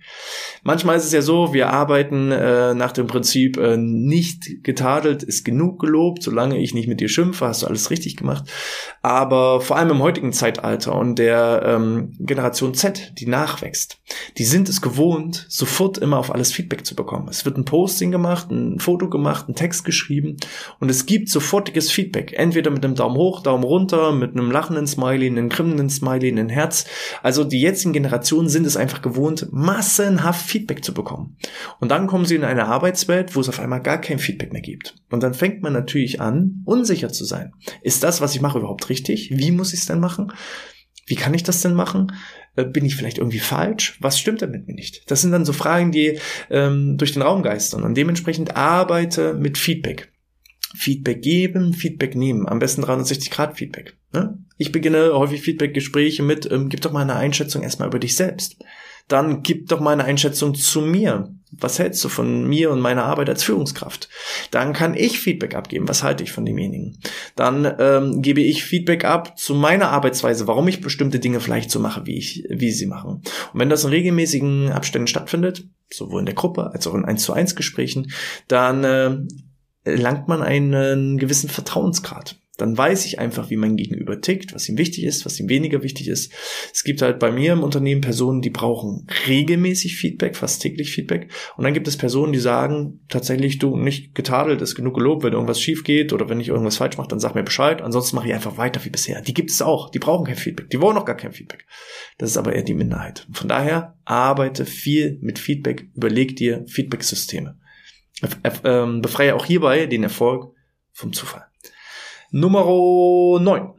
Manchmal 0.62 0.98
ist 0.98 1.06
es 1.06 1.12
ja 1.12 1.22
so, 1.22 1.54
wir 1.54 1.70
arbeiten 1.70 2.30
äh, 2.30 2.74
nach 2.74 2.92
dem 2.92 3.06
Prinzip, 3.06 3.56
äh, 3.56 3.78
nicht 3.78 4.62
getadelt 4.62 5.22
ist 5.22 5.42
genug 5.42 5.80
gelobt, 5.80 6.22
solange 6.22 6.58
ich 6.58 6.74
nicht 6.74 6.87
mit 6.87 7.00
dir 7.00 7.08
schimpfe, 7.08 7.46
hast 7.46 7.62
du 7.62 7.66
alles 7.66 7.90
richtig 7.90 8.16
gemacht. 8.16 8.44
Aber 9.00 9.62
vor 9.62 9.78
allem 9.78 9.88
im 9.88 10.02
heutigen 10.02 10.34
Zeitalter 10.34 10.94
und 10.96 11.18
der 11.18 11.62
ähm, 11.64 12.14
Generation 12.18 12.74
Z, 12.74 13.14
die 13.18 13.26
nachwächst, 13.26 14.02
die 14.37 14.44
sind 14.44 14.68
es 14.68 14.82
gewohnt, 14.82 15.46
sofort 15.48 15.96
immer 15.96 16.18
auf 16.18 16.30
alles 16.30 16.52
Feedback 16.52 16.84
zu 16.84 16.94
bekommen. 16.94 17.28
Es 17.30 17.46
wird 17.46 17.56
ein 17.56 17.64
Posting 17.64 18.10
gemacht, 18.10 18.50
ein 18.50 18.80
Foto 18.80 19.08
gemacht, 19.08 19.48
ein 19.48 19.54
Text 19.54 19.87
geschrieben 19.87 20.37
und 20.78 20.90
es 20.90 21.06
gibt 21.06 21.30
sofortiges 21.30 21.90
Feedback. 21.90 22.34
Entweder 22.37 22.70
mit 22.70 22.84
einem 22.84 22.96
Daumen 22.96 23.16
hoch, 23.16 23.42
Daumen 23.42 23.64
runter, 23.64 24.12
mit 24.12 24.32
einem 24.32 24.50
lachenden 24.50 24.87
Smiley, 24.87 25.28
einem 25.28 25.48
grimmenden 25.48 25.88
Smiley, 25.88 26.28
einem 26.28 26.50
Herz 26.50 26.84
also 27.22 27.44
die 27.44 27.61
jetzigen 27.61 27.92
Generationen 27.92 28.48
sind 28.48 28.66
es 28.66 28.77
einfach 28.77 29.03
gewohnt, 29.03 29.48
massenhaft 29.53 30.46
Feedback 30.46 30.85
zu 30.85 30.94
bekommen. 30.94 31.37
Und 31.81 31.90
dann 31.90 32.07
kommen 32.07 32.24
sie 32.24 32.37
in 32.37 32.44
eine 32.44 32.66
Arbeitswelt, 32.66 33.35
wo 33.35 33.40
es 33.40 33.48
auf 33.48 33.61
einmal 33.61 33.83
gar 33.83 34.00
kein 34.00 34.18
Feedback 34.18 34.53
mehr 34.53 34.62
gibt. 34.62 34.96
Und 35.11 35.22
dann 35.22 35.35
fängt 35.35 35.62
man 35.62 35.72
natürlich 35.72 36.20
an, 36.20 36.62
unsicher 36.64 37.11
zu 37.11 37.24
sein. 37.24 37.53
Ist 37.83 38.03
das, 38.03 38.20
was 38.20 38.35
ich 38.35 38.40
mache, 38.40 38.59
überhaupt 38.59 38.88
richtig? 38.88 39.31
Wie 39.33 39.50
muss 39.50 39.72
ich 39.72 39.81
es 39.81 39.87
denn 39.87 40.00
machen? 40.00 40.33
Wie 41.07 41.16
kann 41.16 41.35
ich 41.35 41.42
das 41.42 41.61
denn 41.61 41.74
machen? 41.74 42.12
Äh, 42.57 42.64
bin 42.64 42.85
ich 42.85 42.96
vielleicht 42.96 43.18
irgendwie 43.18 43.38
falsch? 43.38 43.98
Was 44.00 44.18
stimmt 44.18 44.40
denn 44.40 44.50
mit 44.50 44.66
mir 44.66 44.74
nicht? 44.74 45.11
Das 45.11 45.20
sind 45.20 45.33
dann 45.33 45.44
so 45.44 45.53
Fragen, 45.53 45.92
die 45.92 46.18
ähm, 46.50 46.96
durch 46.96 47.12
den 47.12 47.22
Raum 47.22 47.42
geistern. 47.42 47.83
Und 47.83 47.96
dementsprechend 47.96 48.57
arbeite 48.57 49.35
mit 49.35 49.59
Feedback. 49.59 50.12
Feedback 50.74 51.22
geben, 51.22 51.72
Feedback 51.72 52.14
nehmen. 52.14 52.48
Am 52.48 52.59
besten 52.59 52.83
360 52.83 53.31
Grad 53.31 53.57
Feedback. 53.57 53.96
Ne? 54.12 54.38
Ich 54.56 54.72
beginne 54.72 55.12
häufig 55.14 55.42
Feedback-Gespräche 55.42 56.22
mit, 56.22 56.50
ähm, 56.50 56.68
gib 56.68 56.80
doch 56.82 56.92
mal 56.92 57.02
eine 57.02 57.16
Einschätzung 57.16 57.62
erstmal 57.62 57.88
über 57.88 57.98
dich 57.98 58.16
selbst. 58.16 58.56
Dann 59.08 59.42
gib 59.42 59.68
doch 59.68 59.80
mal 59.80 59.92
eine 59.92 60.04
Einschätzung 60.04 60.54
zu 60.54 60.80
mir. 60.80 61.28
Was 61.50 61.78
hältst 61.78 62.02
du 62.02 62.08
von 62.08 62.48
mir 62.48 62.70
und 62.70 62.80
meiner 62.80 63.04
Arbeit 63.04 63.28
als 63.28 63.44
Führungskraft? 63.44 64.08
Dann 64.50 64.72
kann 64.72 64.94
ich 64.94 65.20
Feedback 65.20 65.54
abgeben. 65.54 65.88
Was 65.88 66.02
halte 66.02 66.24
ich 66.24 66.32
von 66.32 66.46
demjenigen? 66.46 66.98
Dann 67.36 67.70
ähm, 67.78 68.22
gebe 68.22 68.40
ich 68.40 68.64
Feedback 68.64 69.04
ab 69.04 69.38
zu 69.38 69.54
meiner 69.54 69.90
Arbeitsweise, 69.90 70.46
warum 70.46 70.66
ich 70.68 70.80
bestimmte 70.80 71.20
Dinge 71.20 71.40
vielleicht 71.40 71.70
so 71.70 71.80
mache, 71.80 72.06
wie 72.06 72.16
ich, 72.16 72.44
wie 72.48 72.70
sie 72.70 72.86
machen. 72.86 73.22
Und 73.52 73.60
wenn 73.60 73.70
das 73.70 73.84
in 73.84 73.90
regelmäßigen 73.90 74.72
Abständen 74.72 75.06
stattfindet, 75.06 75.64
sowohl 75.92 76.20
in 76.20 76.26
der 76.26 76.34
Gruppe 76.34 76.70
als 76.72 76.86
auch 76.86 76.94
in 76.94 77.04
1 77.04 77.22
zu 77.22 77.34
1 77.34 77.56
Gesprächen, 77.56 78.10
dann 78.48 78.84
äh, 78.84 79.16
erlangt 79.84 80.28
man 80.28 80.42
einen 80.42 81.18
gewissen 81.18 81.50
Vertrauensgrad. 81.50 82.36
Dann 82.56 82.78
weiß 82.78 83.04
ich 83.06 83.18
einfach, 83.18 83.50
wie 83.50 83.56
mein 83.56 83.76
Gegenüber 83.76 84.20
tickt, 84.20 84.54
was 84.54 84.68
ihm 84.68 84.78
wichtig 84.78 85.04
ist, 85.04 85.26
was 85.26 85.40
ihm 85.40 85.48
weniger 85.48 85.82
wichtig 85.82 86.06
ist. 86.06 86.32
Es 86.72 86.84
gibt 86.84 87.02
halt 87.02 87.18
bei 87.18 87.32
mir 87.32 87.52
im 87.52 87.64
Unternehmen 87.64 88.00
Personen, 88.00 88.42
die 88.42 88.50
brauchen 88.50 89.08
regelmäßig 89.26 89.96
Feedback, 89.96 90.36
fast 90.36 90.62
täglich 90.62 90.92
Feedback. 90.92 91.32
Und 91.56 91.64
dann 91.64 91.74
gibt 91.74 91.88
es 91.88 91.96
Personen, 91.96 92.32
die 92.32 92.38
sagen, 92.38 93.00
tatsächlich, 93.08 93.58
du, 93.58 93.76
nicht 93.76 94.14
getadelt, 94.14 94.62
ist 94.62 94.76
genug 94.76 94.94
gelobt, 94.94 95.24
wenn 95.24 95.32
irgendwas 95.32 95.60
schief 95.60 95.82
geht 95.82 96.12
oder 96.12 96.28
wenn 96.28 96.38
ich 96.38 96.48
irgendwas 96.48 96.76
falsch 96.76 96.96
mache, 96.96 97.08
dann 97.08 97.18
sag 97.18 97.34
mir 97.34 97.42
Bescheid. 97.42 97.82
Ansonsten 97.82 98.14
mache 98.14 98.28
ich 98.28 98.34
einfach 98.34 98.56
weiter 98.56 98.84
wie 98.84 98.90
bisher. 98.90 99.20
Die 99.20 99.34
gibt 99.34 99.50
es 99.50 99.60
auch. 99.60 99.90
Die 99.90 99.98
brauchen 99.98 100.26
kein 100.26 100.36
Feedback. 100.36 100.70
Die 100.70 100.80
wollen 100.80 100.94
noch 100.94 101.06
gar 101.06 101.16
kein 101.16 101.32
Feedback. 101.32 101.66
Das 102.18 102.30
ist 102.30 102.36
aber 102.36 102.54
eher 102.54 102.62
die 102.62 102.74
Minderheit. 102.74 103.26
Von 103.32 103.48
daher 103.48 103.98
arbeite 104.04 104.64
viel 104.64 105.18
mit 105.22 105.40
Feedback. 105.40 105.88
Überleg 105.94 106.36
dir 106.36 106.64
Feedback-Systeme. 106.68 107.58
Ähm, 108.62 109.02
befreie 109.02 109.34
auch 109.34 109.44
hierbei 109.44 109.86
den 109.86 110.04
Erfolg 110.04 110.54
vom 110.92 111.12
Zufall. 111.12 111.46
Nummer 112.37 112.64
9. 112.64 113.75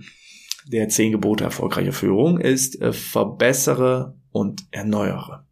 der 0.67 0.87
zehn 0.87 1.11
Gebote 1.11 1.43
erfolgreicher 1.43 1.91
Führung 1.91 2.39
ist, 2.39 2.81
äh, 2.81 2.93
verbessere 2.93 4.15
und 4.31 4.63
erneuere. 4.71 5.45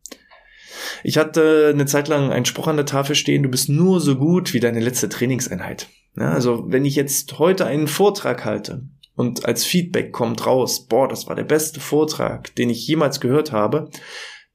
Ich 1.04 1.18
hatte 1.18 1.72
eine 1.74 1.86
Zeit 1.86 2.08
lang 2.08 2.32
einen 2.32 2.46
Spruch 2.46 2.68
an 2.68 2.78
der 2.78 2.86
Tafel 2.86 3.16
stehen, 3.16 3.44
du 3.44 3.50
bist 3.50 3.68
nur 3.68 4.00
so 4.00 4.16
gut 4.16 4.54
wie 4.54 4.62
deine 4.62 4.80
letzte 4.80 5.10
Trainingseinheit. 5.10 5.90
Ja, 6.16 6.32
also 6.32 6.64
wenn 6.72 6.86
ich 6.86 6.96
jetzt 6.96 7.40
heute 7.40 7.66
einen 7.66 7.90
Vortrag 7.90 8.46
halte 8.46 8.88
und 9.16 9.44
als 9.44 9.66
Feedback 9.66 10.14
kommt 10.14 10.46
raus, 10.48 10.88
boah, 10.88 11.10
das 11.10 11.28
war 11.28 11.36
der 11.36 11.44
beste 11.44 11.82
Vortrag, 11.82 12.56
den 12.56 12.70
ich 12.70 12.88
jemals 12.88 13.20
gehört 13.20 13.52
habe, 13.52 13.90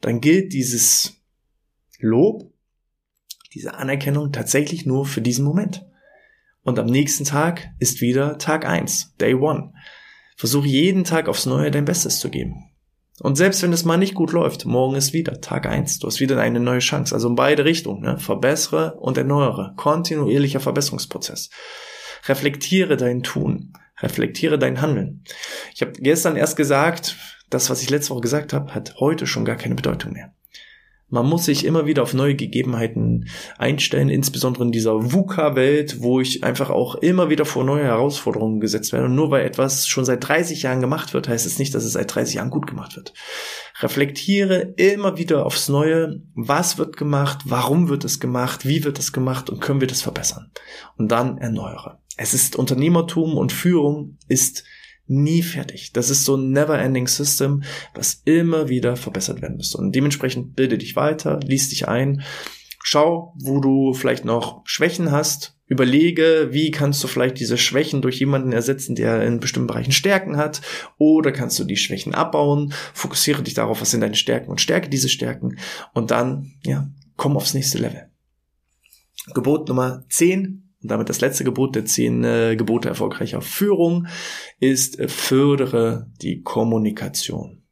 dann 0.01 0.23
gilt 0.23 0.55
dieses 0.55 1.21
Lob, 1.99 2.51
diese 3.53 3.75
Anerkennung 3.75 4.33
tatsächlich 4.33 4.87
nur 4.87 5.05
für 5.05 5.21
diesen 5.21 5.45
Moment. 5.45 5.85
Und 6.69 6.79
am 6.79 6.85
nächsten 6.85 7.25
Tag 7.25 7.71
ist 7.79 8.03
wieder 8.03 8.37
Tag 8.37 8.67
eins, 8.67 9.15
Day 9.19 9.33
One. 9.33 9.73
Versuche 10.37 10.69
jeden 10.69 11.03
Tag 11.03 11.27
aufs 11.27 11.47
Neue 11.47 11.71
dein 11.71 11.87
Bestes 11.87 12.21
zu 12.21 12.29
geben. 12.29 12.71
Und 13.21 13.37
selbst 13.37 13.63
wenn 13.63 13.73
es 13.73 13.87
mal 13.87 13.97
nicht 13.97 14.15
gut 14.15 14.33
läuft, 14.33 14.67
morgen 14.67 14.95
ist 14.95 15.15
wieder 15.15 15.41
Tag 15.41 15.65
eins. 15.65 15.99
Du 15.99 16.07
hast 16.07 16.21
wieder 16.21 16.39
eine 16.39 16.61
neue 16.61 16.81
Chance. 16.81 17.15
Also 17.15 17.31
in 17.31 17.37
beide 17.37 17.65
Richtungen. 17.65 18.03
Ne? 18.03 18.19
Verbessere 18.19 18.97
und 19.01 19.17
erneuere. 19.17 19.73
Kontinuierlicher 19.79 20.61
Verbesserungsprozess. 20.61 21.49
Reflektiere 22.27 22.99
dein 22.99 23.23
Tun. 23.23 23.73
Reflektiere 24.03 24.59
dein 24.59 24.83
Handeln. 24.83 25.25
Ich 25.75 25.81
habe 25.81 25.93
gestern 25.93 26.37
erst 26.37 26.59
gesagt, 26.59 27.17
das, 27.49 27.71
was 27.71 27.81
ich 27.81 27.89
letzte 27.89 28.11
Woche 28.11 28.21
gesagt 28.21 28.53
habe, 28.53 28.75
hat 28.75 28.97
heute 29.01 29.27
schon 29.27 29.47
gar 29.47 29.57
keine 29.57 29.75
Bedeutung 29.75 30.13
mehr. 30.13 30.35
Man 31.11 31.27
muss 31.27 31.47
sich 31.47 31.65
immer 31.65 31.87
wieder 31.87 32.03
auf 32.03 32.13
neue 32.13 32.35
Gegebenheiten 32.35 33.29
einstellen, 33.57 34.11
insbesondere 34.11 34.65
in 34.65 34.73
dieser 34.73 35.13
VUCA-Welt, 35.13 36.03
wo 36.03 36.21
ich 36.21 36.45
einfach 36.45 36.69
auch 36.69 36.97
immer 36.97 37.31
wieder 37.31 37.47
vor 37.47 37.65
neue 37.65 37.85
Herausforderungen 37.85 38.61
gesetzt 38.61 38.93
werde. 38.93 39.07
Und 39.07 39.15
nur 39.15 39.31
weil 39.31 39.47
etwas 39.47 39.89
schon 39.89 40.05
seit 40.05 40.29
30 40.29 40.63
Jahren 40.63 40.83
gemacht 40.83 41.15
wird, 41.15 41.27
heißt 41.27 41.47
es 41.47 41.59
nicht, 41.59 41.75
dass 41.75 41.85
es 41.85 41.95
seit 41.95 42.15
30 42.15 42.35
Jahren 42.37 42.51
gut 42.51 42.67
gemacht 42.67 42.95
wird. 42.97 43.15
Reflektiere 43.81 44.75
immer 44.77 45.17
wieder 45.17 45.47
aufs 45.47 45.71
Neue, 45.71 46.21
was 46.35 46.77
wird 46.77 46.99
gemacht, 46.99 47.41
warum 47.47 47.89
wird 47.89 48.05
es 48.05 48.21
gemacht, 48.21 48.67
wie 48.67 48.85
wird 48.85 48.99
es 48.99 49.13
gemacht 49.13 49.49
und 49.49 49.61
können 49.61 49.81
wir 49.81 49.89
das 49.89 50.03
verbessern. 50.03 50.51
Und 50.99 51.11
dann 51.11 51.39
erneuere. 51.39 52.01
Es 52.19 52.35
ist 52.35 52.57
Unternehmertum 52.57 53.39
und 53.39 53.53
Führung 53.53 54.19
ist 54.27 54.65
nie 55.09 55.43
fertig. 55.43 55.93
Das 55.93 56.11
ist 56.11 56.25
so 56.25 56.37
ein 56.37 56.51
never-ending 56.51 57.09
System, 57.09 57.63
was 57.95 58.23
immer 58.25 58.69
wieder 58.69 58.97
verbessert 58.97 59.43
werden 59.43 59.57
müsste. 59.57 59.79
Und 59.79 59.95
dementsprechend 59.95 60.55
bilde 60.55 60.79
dich 60.79 60.97
weiter, 60.97 61.41
lies 61.45 61.69
dich 61.71 61.89
ein, 61.89 62.23
schau, 62.83 63.35
wo 63.41 63.61
du 63.61 63.95
vielleicht 63.95 64.25
noch 64.25 64.63
Schwächen 64.65 65.11
hast, 65.11 65.59
überlege, 65.67 66.49
wie 66.51 66.71
kannst 66.71 67.05
du 67.05 67.09
vielleicht 67.09 67.39
diese 67.39 67.59
Schwächen 67.59 68.01
durch 68.01 68.19
jemanden 68.19 68.53
ersetzen, 68.53 68.95
der 68.95 69.23
in 69.25 69.41
bestimmten 69.41 69.67
Bereichen 69.67 69.93
Stärken 69.93 70.37
hat, 70.37 70.63
oder 70.97 71.31
kannst 71.31 71.59
du 71.59 71.65
die 71.65 71.77
Schwächen 71.77 72.15
abbauen, 72.15 72.73
fokussiere 72.95 73.43
dich 73.43 73.55
darauf, 73.55 73.81
was 73.81 73.91
sind 73.91 74.01
deine 74.01 74.15
Stärken 74.15 74.51
und 74.51 74.61
stärke 74.61 74.89
diese 74.89 75.11
Stärken 75.11 75.59
und 75.93 76.11
dann, 76.11 76.53
ja, 76.65 76.89
komm 77.17 77.37
aufs 77.37 77.55
nächste 77.55 77.79
Level. 77.79 78.09
Gebot 79.35 79.69
Nummer 79.69 80.05
10, 80.09 80.68
und 80.83 80.91
damit 80.91 81.09
das 81.09 81.21
letzte 81.21 81.45
Gebot 81.45 81.75
der 81.75 81.85
zehn 81.85 82.23
äh, 82.25 82.57
Gebote 82.57 82.89
erfolgreicher 82.89 83.41
Führung 83.43 84.07
ist, 84.61 84.99
äh, 84.99 85.09
fördere 85.09 86.11
die 86.23 86.43
Kommunikation. 86.43 87.63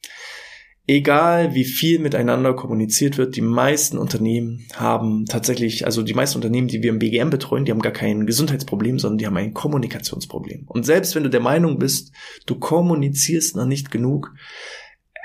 Egal 0.88 1.54
wie 1.54 1.64
viel 1.64 1.98
miteinander 1.98 2.54
kommuniziert 2.54 3.18
wird, 3.18 3.34
die 3.34 3.40
meisten 3.40 3.98
Unternehmen 3.98 4.66
haben 4.74 5.24
tatsächlich, 5.26 5.84
also 5.84 6.02
die 6.02 6.14
meisten 6.14 6.38
Unternehmen, 6.38 6.68
die 6.68 6.80
wir 6.80 6.90
im 6.90 7.00
BGM 7.00 7.30
betreuen, 7.30 7.64
die 7.64 7.72
haben 7.72 7.82
gar 7.82 7.92
kein 7.92 8.24
Gesundheitsproblem, 8.24 9.00
sondern 9.00 9.18
die 9.18 9.26
haben 9.26 9.36
ein 9.36 9.52
Kommunikationsproblem. 9.52 10.64
Und 10.68 10.86
selbst 10.86 11.16
wenn 11.16 11.24
du 11.24 11.30
der 11.30 11.40
Meinung 11.40 11.78
bist, 11.78 12.12
du 12.46 12.56
kommunizierst 12.56 13.56
noch 13.56 13.66
nicht 13.66 13.90
genug, 13.90 14.32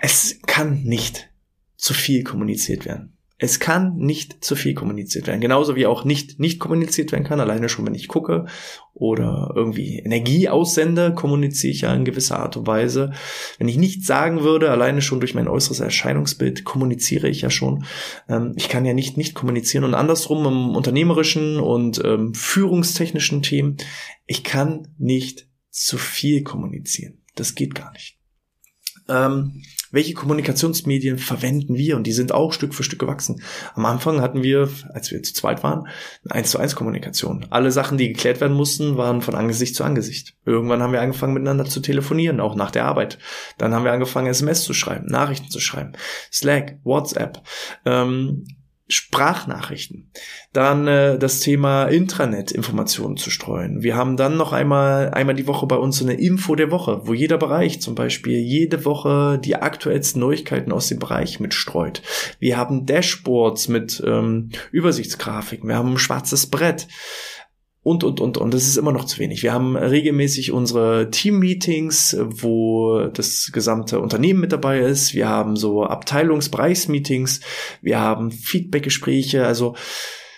es 0.01 0.39
kann 0.47 0.81
nicht 0.81 1.29
zu 1.77 1.93
viel 1.93 2.23
kommuniziert 2.23 2.85
werden. 2.85 3.10
Es 3.43 3.59
kann 3.59 3.97
nicht 3.97 4.43
zu 4.43 4.55
viel 4.55 4.75
kommuniziert 4.75 5.25
werden. 5.25 5.41
Genauso 5.41 5.75
wie 5.75 5.87
auch 5.87 6.05
nicht 6.05 6.39
nicht 6.39 6.59
kommuniziert 6.59 7.11
werden 7.11 7.23
kann. 7.23 7.39
Alleine 7.39 7.69
schon, 7.69 7.87
wenn 7.87 7.95
ich 7.95 8.07
gucke 8.07 8.45
oder 8.93 9.51
irgendwie 9.55 9.97
Energie 9.97 10.47
aussende, 10.47 11.15
kommuniziere 11.15 11.71
ich 11.71 11.81
ja 11.81 11.93
in 11.95 12.05
gewisser 12.05 12.37
Art 12.37 12.55
und 12.55 12.67
Weise. 12.67 13.13
Wenn 13.57 13.67
ich 13.67 13.77
nichts 13.77 14.05
sagen 14.05 14.43
würde, 14.43 14.69
alleine 14.69 15.01
schon 15.01 15.19
durch 15.19 15.33
mein 15.33 15.47
äußeres 15.47 15.79
Erscheinungsbild, 15.79 16.65
kommuniziere 16.65 17.29
ich 17.29 17.41
ja 17.41 17.49
schon. 17.49 17.85
Ähm, 18.29 18.53
ich 18.57 18.69
kann 18.69 18.85
ja 18.85 18.93
nicht 18.93 19.17
nicht 19.17 19.33
kommunizieren. 19.33 19.85
Und 19.85 19.95
andersrum 19.95 20.45
im 20.45 20.75
unternehmerischen 20.75 21.59
und 21.59 21.99
ähm, 22.05 22.35
führungstechnischen 22.35 23.41
Themen, 23.41 23.77
ich 24.27 24.43
kann 24.43 24.89
nicht 24.99 25.47
zu 25.71 25.97
viel 25.97 26.43
kommunizieren. 26.43 27.23
Das 27.33 27.55
geht 27.55 27.73
gar 27.73 27.91
nicht. 27.93 28.19
Ähm, 29.09 29.63
welche 29.91 30.13
Kommunikationsmedien 30.13 31.17
verwenden 31.17 31.75
wir? 31.75 31.95
Und 31.95 32.07
die 32.07 32.11
sind 32.11 32.31
auch 32.31 32.53
Stück 32.53 32.73
für 32.73 32.83
Stück 32.83 32.99
gewachsen. 32.99 33.41
Am 33.75 33.85
Anfang 33.85 34.21
hatten 34.21 34.43
wir, 34.43 34.69
als 34.93 35.11
wir 35.11 35.21
zu 35.21 35.33
zweit 35.33 35.63
waren, 35.63 35.87
eine 36.23 36.35
1 36.35 36.51
zu 36.51 36.59
1 36.59 36.75
Kommunikation. 36.75 37.45
Alle 37.49 37.71
Sachen, 37.71 37.97
die 37.97 38.07
geklärt 38.07 38.41
werden 38.41 38.55
mussten, 38.55 38.97
waren 38.97 39.21
von 39.21 39.35
Angesicht 39.35 39.75
zu 39.75 39.83
Angesicht. 39.83 40.35
Irgendwann 40.45 40.81
haben 40.81 40.93
wir 40.93 41.01
angefangen 41.01 41.33
miteinander 41.33 41.65
zu 41.65 41.81
telefonieren, 41.81 42.39
auch 42.39 42.55
nach 42.55 42.71
der 42.71 42.85
Arbeit. 42.85 43.19
Dann 43.57 43.73
haben 43.73 43.85
wir 43.85 43.91
angefangen, 43.91 44.27
SMS 44.27 44.63
zu 44.63 44.73
schreiben, 44.73 45.07
Nachrichten 45.07 45.49
zu 45.49 45.59
schreiben, 45.59 45.93
Slack, 46.31 46.79
WhatsApp. 46.83 47.41
Ähm, 47.85 48.45
Sprachnachrichten. 48.91 50.11
Dann 50.53 50.87
äh, 50.87 51.17
das 51.17 51.39
Thema 51.39 51.85
Intranet-Informationen 51.85 53.17
zu 53.17 53.29
streuen. 53.29 53.83
Wir 53.83 53.95
haben 53.95 54.17
dann 54.17 54.35
noch 54.35 54.51
einmal, 54.51 55.11
einmal 55.11 55.35
die 55.35 55.47
Woche 55.47 55.65
bei 55.65 55.77
uns 55.77 55.97
so 55.97 56.05
eine 56.05 56.15
Info 56.15 56.55
der 56.55 56.71
Woche, 56.71 57.01
wo 57.05 57.13
jeder 57.13 57.37
Bereich 57.37 57.81
zum 57.81 57.95
Beispiel 57.95 58.37
jede 58.37 58.83
Woche 58.83 59.39
die 59.43 59.55
aktuellsten 59.55 60.19
Neuigkeiten 60.19 60.71
aus 60.71 60.87
dem 60.87 60.99
Bereich 60.99 61.39
mitstreut. 61.39 62.01
Wir 62.39 62.57
haben 62.57 62.85
Dashboards 62.85 63.69
mit 63.69 64.03
ähm, 64.05 64.49
Übersichtsgrafiken. 64.71 65.69
Wir 65.69 65.77
haben 65.77 65.93
ein 65.93 65.97
schwarzes 65.97 66.47
Brett 66.47 66.87
und, 67.83 68.03
und, 68.03 68.19
und, 68.19 68.37
und. 68.37 68.53
Das 68.53 68.67
ist 68.67 68.77
immer 68.77 68.91
noch 68.91 69.05
zu 69.05 69.19
wenig. 69.19 69.41
Wir 69.41 69.53
haben 69.53 69.75
regelmäßig 69.75 70.51
unsere 70.51 71.09
Team-Meetings, 71.09 72.17
wo 72.19 73.07
das 73.07 73.51
gesamte 73.51 73.99
Unternehmen 73.99 74.39
mit 74.39 74.51
dabei 74.51 74.79
ist. 74.79 75.13
Wir 75.13 75.27
haben 75.27 75.55
so 75.55 75.83
Abteilungsbereichsmeetings. 75.83 77.41
Wir 77.81 77.99
haben 77.99 78.31
Feedbackgespräche. 78.31 79.45
Also 79.45 79.75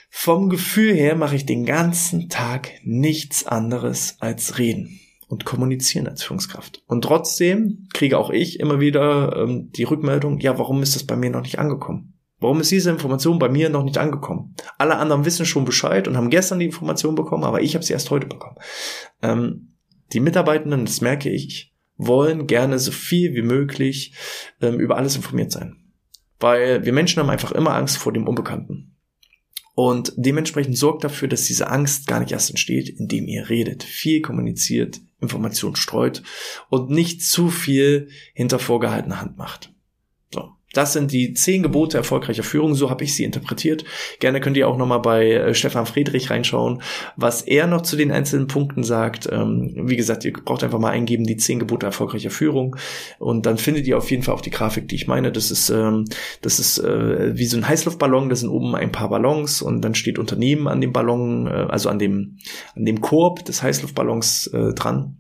vom 0.10 0.50
Gefühl 0.50 0.94
her 0.94 1.16
mache 1.16 1.36
ich 1.36 1.46
den 1.46 1.66
ganzen 1.66 2.30
Tag 2.30 2.72
nichts 2.84 3.46
anderes 3.46 4.16
als 4.20 4.58
reden 4.58 5.02
und 5.28 5.44
kommunizieren 5.44 6.08
als 6.08 6.24
Führungskraft. 6.24 6.82
Und 6.88 7.04
trotzdem 7.04 7.88
kriege 7.94 8.18
auch 8.18 8.30
ich 8.30 8.60
immer 8.60 8.80
wieder 8.80 9.36
ähm, 9.36 9.72
die 9.72 9.84
Rückmeldung, 9.84 10.40
ja, 10.40 10.58
warum 10.60 10.82
ist 10.82 10.96
das 10.96 11.06
bei 11.06 11.16
mir 11.16 11.32
noch 11.32 11.42
nicht 11.42 11.60
angekommen? 11.60 12.13
Warum 12.44 12.60
ist 12.60 12.72
diese 12.72 12.90
Information 12.90 13.40
bei 13.40 13.48
mir 13.48 13.70
noch 13.70 13.86
nicht 13.86 13.98
angekommen? 13.98 14.54
Alle 14.78 14.98
anderen 14.98 15.24
wissen 15.24 15.46
schon 15.46 15.64
Bescheid 15.64 16.10
und 16.10 16.18
haben 16.18 16.30
gestern 16.30 16.60
die 16.60 16.66
Information 16.66 17.16
bekommen, 17.16 17.46
aber 17.46 17.62
ich 17.62 17.74
habe 17.74 17.86
sie 17.86 17.94
erst 17.94 18.12
heute 18.12 18.28
bekommen. 18.28 18.58
Ähm, 19.22 19.76
die 20.12 20.20
Mitarbeitenden, 20.20 20.84
das 20.84 21.00
merke 21.00 21.30
ich, 21.30 21.74
wollen 21.96 22.46
gerne 22.46 22.80
so 22.80 22.92
viel 22.92 23.34
wie 23.34 23.44
möglich 23.44 24.14
ähm, 24.62 24.78
über 24.82 24.98
alles 24.98 25.16
informiert 25.16 25.54
sein. 25.54 25.78
Weil 26.42 26.84
wir 26.84 26.92
Menschen 26.92 27.22
haben 27.22 27.30
einfach 27.30 27.54
immer 27.54 27.76
Angst 27.76 27.98
vor 27.98 28.12
dem 28.12 28.28
Unbekannten. 28.28 28.98
Und 29.74 30.12
dementsprechend 30.18 30.78
sorgt 30.78 31.06
dafür, 31.06 31.30
dass 31.30 31.46
diese 31.46 31.70
Angst 31.70 32.08
gar 32.08 32.20
nicht 32.20 32.34
erst 32.34 32.50
entsteht, 32.50 32.90
indem 32.90 33.26
ihr 33.28 33.50
redet, 33.50 33.84
viel 33.84 34.22
kommuniziert, 34.22 35.00
Informationen 35.22 35.78
streut 35.78 36.22
und 36.70 36.90
nicht 36.90 37.22
zu 37.24 37.50
viel 37.50 38.10
hinter 38.34 38.60
vorgehaltener 38.60 39.22
Hand 39.22 39.38
macht. 39.38 39.73
Das 40.74 40.92
sind 40.92 41.12
die 41.12 41.34
zehn 41.34 41.64
Gebote 41.64 41.98
erfolgreicher 41.98 42.44
Führung, 42.44 42.74
so 42.74 42.90
habe 42.90 43.04
ich 43.04 43.16
sie 43.16 43.24
interpretiert. 43.24 43.86
Gerne 44.20 44.42
könnt 44.42 44.58
ihr 44.58 44.68
auch 44.68 44.78
nochmal 44.78 45.00
bei 45.00 45.32
äh, 45.32 45.54
Stefan 45.54 45.86
Friedrich 45.86 46.30
reinschauen, 46.30 46.82
was 47.16 47.44
er 47.44 47.68
noch 47.68 47.82
zu 47.82 47.96
den 47.96 48.12
einzelnen 48.12 48.48
Punkten 48.48 48.84
sagt. 48.84 49.30
Ähm, 49.32 49.72
wie 49.76 49.96
gesagt, 49.96 50.26
ihr 50.26 50.34
braucht 50.34 50.64
einfach 50.64 50.80
mal 50.80 50.90
eingeben, 50.90 51.26
die 51.26 51.38
zehn 51.38 51.60
Gebote 51.60 51.86
erfolgreicher 51.86 52.32
Führung 52.32 52.76
und 53.20 53.46
dann 53.46 53.58
findet 53.58 53.88
ihr 53.88 53.98
auf 53.98 54.10
jeden 54.10 54.24
Fall 54.24 54.34
auch 54.34 54.42
die 54.42 54.50
Grafik, 54.50 54.88
die 54.88 54.96
ich 54.96 55.08
meine. 55.08 55.32
Das 55.32 55.52
ist, 55.52 55.70
ähm, 55.70 56.06
das 56.42 56.60
ist 56.60 56.80
äh, 56.80 57.38
wie 57.38 57.46
so 57.46 57.58
ein 57.58 57.68
Heißluftballon, 57.68 58.30
da 58.30 58.36
sind 58.36 58.50
oben 58.50 58.76
ein 58.76 58.92
paar 58.92 59.10
Ballons 59.10 59.62
und 59.62 59.82
dann 59.82 59.94
steht 59.96 60.18
Unternehmen 60.18 60.68
an 60.68 60.82
dem 60.82 60.92
Ballon, 60.92 61.48
äh, 61.48 61.68
also 61.70 61.90
an 61.90 62.00
dem, 62.00 62.40
an 62.76 62.86
dem 62.86 63.00
Korb 63.00 63.46
des 63.46 63.62
Heißluftballons 63.62 64.48
äh, 64.48 64.74
dran. 64.74 65.18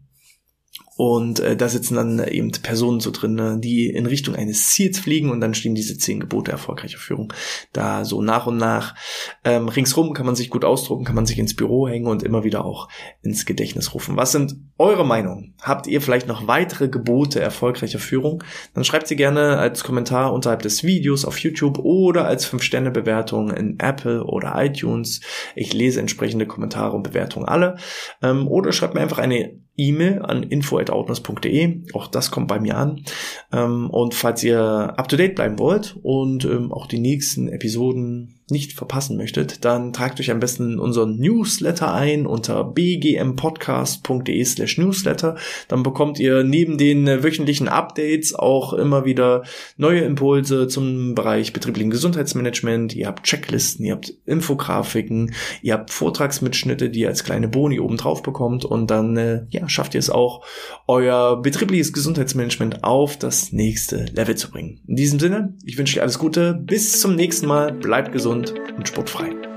Und 0.96 1.40
äh, 1.40 1.56
da 1.56 1.70
sitzen 1.70 1.96
dann 1.96 2.24
eben 2.28 2.52
Personen 2.52 3.00
so 3.00 3.12
drin, 3.12 3.34
ne, 3.34 3.58
die 3.60 3.90
in 3.90 4.06
Richtung 4.06 4.36
eines 4.36 4.70
Ziels 4.70 5.00
fliegen 5.00 5.32
und 5.32 5.42
dann 5.42 5.54
stehen 5.54 5.76
diese 5.76 5.98
zehn 5.98 6.20
Gebote 6.20 6.52
erfolgreicher 6.52 7.00
Führung 7.00 7.34
da 7.72 8.06
so 8.06 8.22
nach 8.22 8.48
und 8.48 8.58
nach. 8.58 8.96
Ähm, 9.44 9.68
ringsrum 9.68 10.14
kann 10.14 10.26
man 10.26 10.36
sich 10.36 10.50
gut 10.50 10.66
ausdrucken, 10.66 11.06
kann 11.06 11.16
man 11.16 11.26
sich 11.26 11.40
ins 11.40 11.56
Büro 11.56 11.88
hängen 11.88 12.08
und 12.08 12.24
immer 12.24 12.44
wieder 12.44 12.66
auch 12.66 12.90
ins 13.22 13.46
Gedächtnis 13.46 13.94
rufen. 13.94 14.18
Was 14.18 14.32
sind 14.32 14.56
eure 14.78 15.06
Meinungen? 15.06 15.56
Habt 15.62 15.88
ihr 15.88 16.02
vielleicht 16.02 16.28
noch 16.28 16.48
weitere 16.48 16.90
Gebote 16.90 17.40
erfolgreicher 17.40 18.00
Führung? 18.00 18.44
Dann 18.74 18.84
schreibt 18.84 19.08
sie 19.08 19.16
gerne 19.16 19.58
als 19.58 19.84
Kommentar 19.84 20.34
unterhalb 20.34 20.62
des 20.62 20.84
Videos 20.84 21.26
auf 21.26 21.40
YouTube 21.40 21.80
oder 21.80 22.26
als 22.26 22.48
5-Sterne-Bewertung 22.48 23.52
in 23.52 23.80
Apple 23.80 24.24
oder 24.24 24.54
iTunes. 24.58 25.22
Ich 25.56 25.74
lese 25.74 26.00
entsprechende 26.00 26.46
Kommentare 26.46 26.96
und 26.96 27.04
Bewertungen 27.04 27.48
alle. 27.48 27.78
Ähm, 28.22 28.48
oder 28.48 28.72
schreibt 28.72 28.94
mir 28.94 29.02
einfach 29.02 29.18
eine 29.18 29.62
E-Mail 29.76 30.22
an 30.22 30.44
info.outness.de. 30.44 31.82
Auch 31.94 32.08
das 32.08 32.32
kommt 32.32 32.48
bei 32.48 32.60
mir 32.60 32.78
an. 32.78 33.04
Ähm, 33.52 33.90
und 33.90 34.14
falls 34.14 34.44
ihr 34.44 34.60
up 34.60 35.08
to 35.08 35.18
date 35.18 35.36
bleiben 35.36 35.60
wollt 35.60 35.98
und 36.04 36.46
ähm, 36.46 36.72
auch 36.72 36.88
die 36.88 37.00
nächsten 37.00 37.48
Episoden 37.48 38.43
nicht 38.54 38.72
verpassen 38.72 39.18
möchtet, 39.18 39.66
dann 39.66 39.92
tragt 39.92 40.22
euch 40.22 40.32
am 40.32 40.39
besten 40.39 40.80
unseren 40.80 41.18
Newsletter 41.18 41.94
ein 41.94 42.26
unter 42.26 42.63
bgmpodcast.de 42.63 44.46
slash 44.46 44.78
newsletter. 44.78 45.36
Dann 45.68 45.84
bekommt 45.84 46.20
ihr 46.20 46.44
neben 46.46 46.78
den 46.78 47.06
wöchentlichen 47.06 47.68
Updates 47.68 48.34
auch 48.34 48.72
immer 48.72 49.04
wieder 49.04 49.44
neue 49.76 50.02
Impulse 50.02 50.68
zum 50.68 51.16
Bereich 51.16 51.52
betrieblichen 51.52 51.92
Gesundheitsmanagement. 51.92 52.96
Ihr 52.96 53.08
habt 53.08 53.26
Checklisten, 53.26 53.86
ihr 53.86 53.94
habt 53.94 54.13
Infografiken, 54.26 55.34
ihr 55.62 55.74
habt 55.74 55.89
Vortragsmitschnitte, 55.89 56.89
die 56.89 57.02
ihr 57.02 57.10
als 57.10 57.24
kleine 57.24 57.48
Boni 57.50 57.80
oben 57.80 57.98
drauf 57.98 58.24
bekommt 58.24 58.63
und 58.63 58.89
dann 58.89 59.18
äh, 59.18 59.46
ja, 59.50 59.68
schafft 59.68 59.96
ihr 59.96 60.00
es 60.00 60.10
auch, 60.10 60.46
euer 60.88 61.42
betriebliches 61.42 61.92
Gesundheitsmanagement 61.92 62.84
auf 62.84 63.18
das 63.18 63.52
nächste 63.52 64.06
Level 64.13 64.36
zu 64.36 64.52
bringen. 64.52 64.80
In 64.88 64.96
diesem 64.96 65.20
Sinne, 65.20 65.56
ich 65.66 65.78
wünsche 65.78 65.98
euch 65.98 66.02
alles 66.02 66.20
Gute, 66.20 66.54
bis 66.54 67.00
zum 67.00 67.16
nächsten 67.16 67.48
Mal, 67.48 67.74
bleibt 67.74 68.12
gesund 68.44 68.78
und 68.78 68.88
sportfrei. 68.88 69.53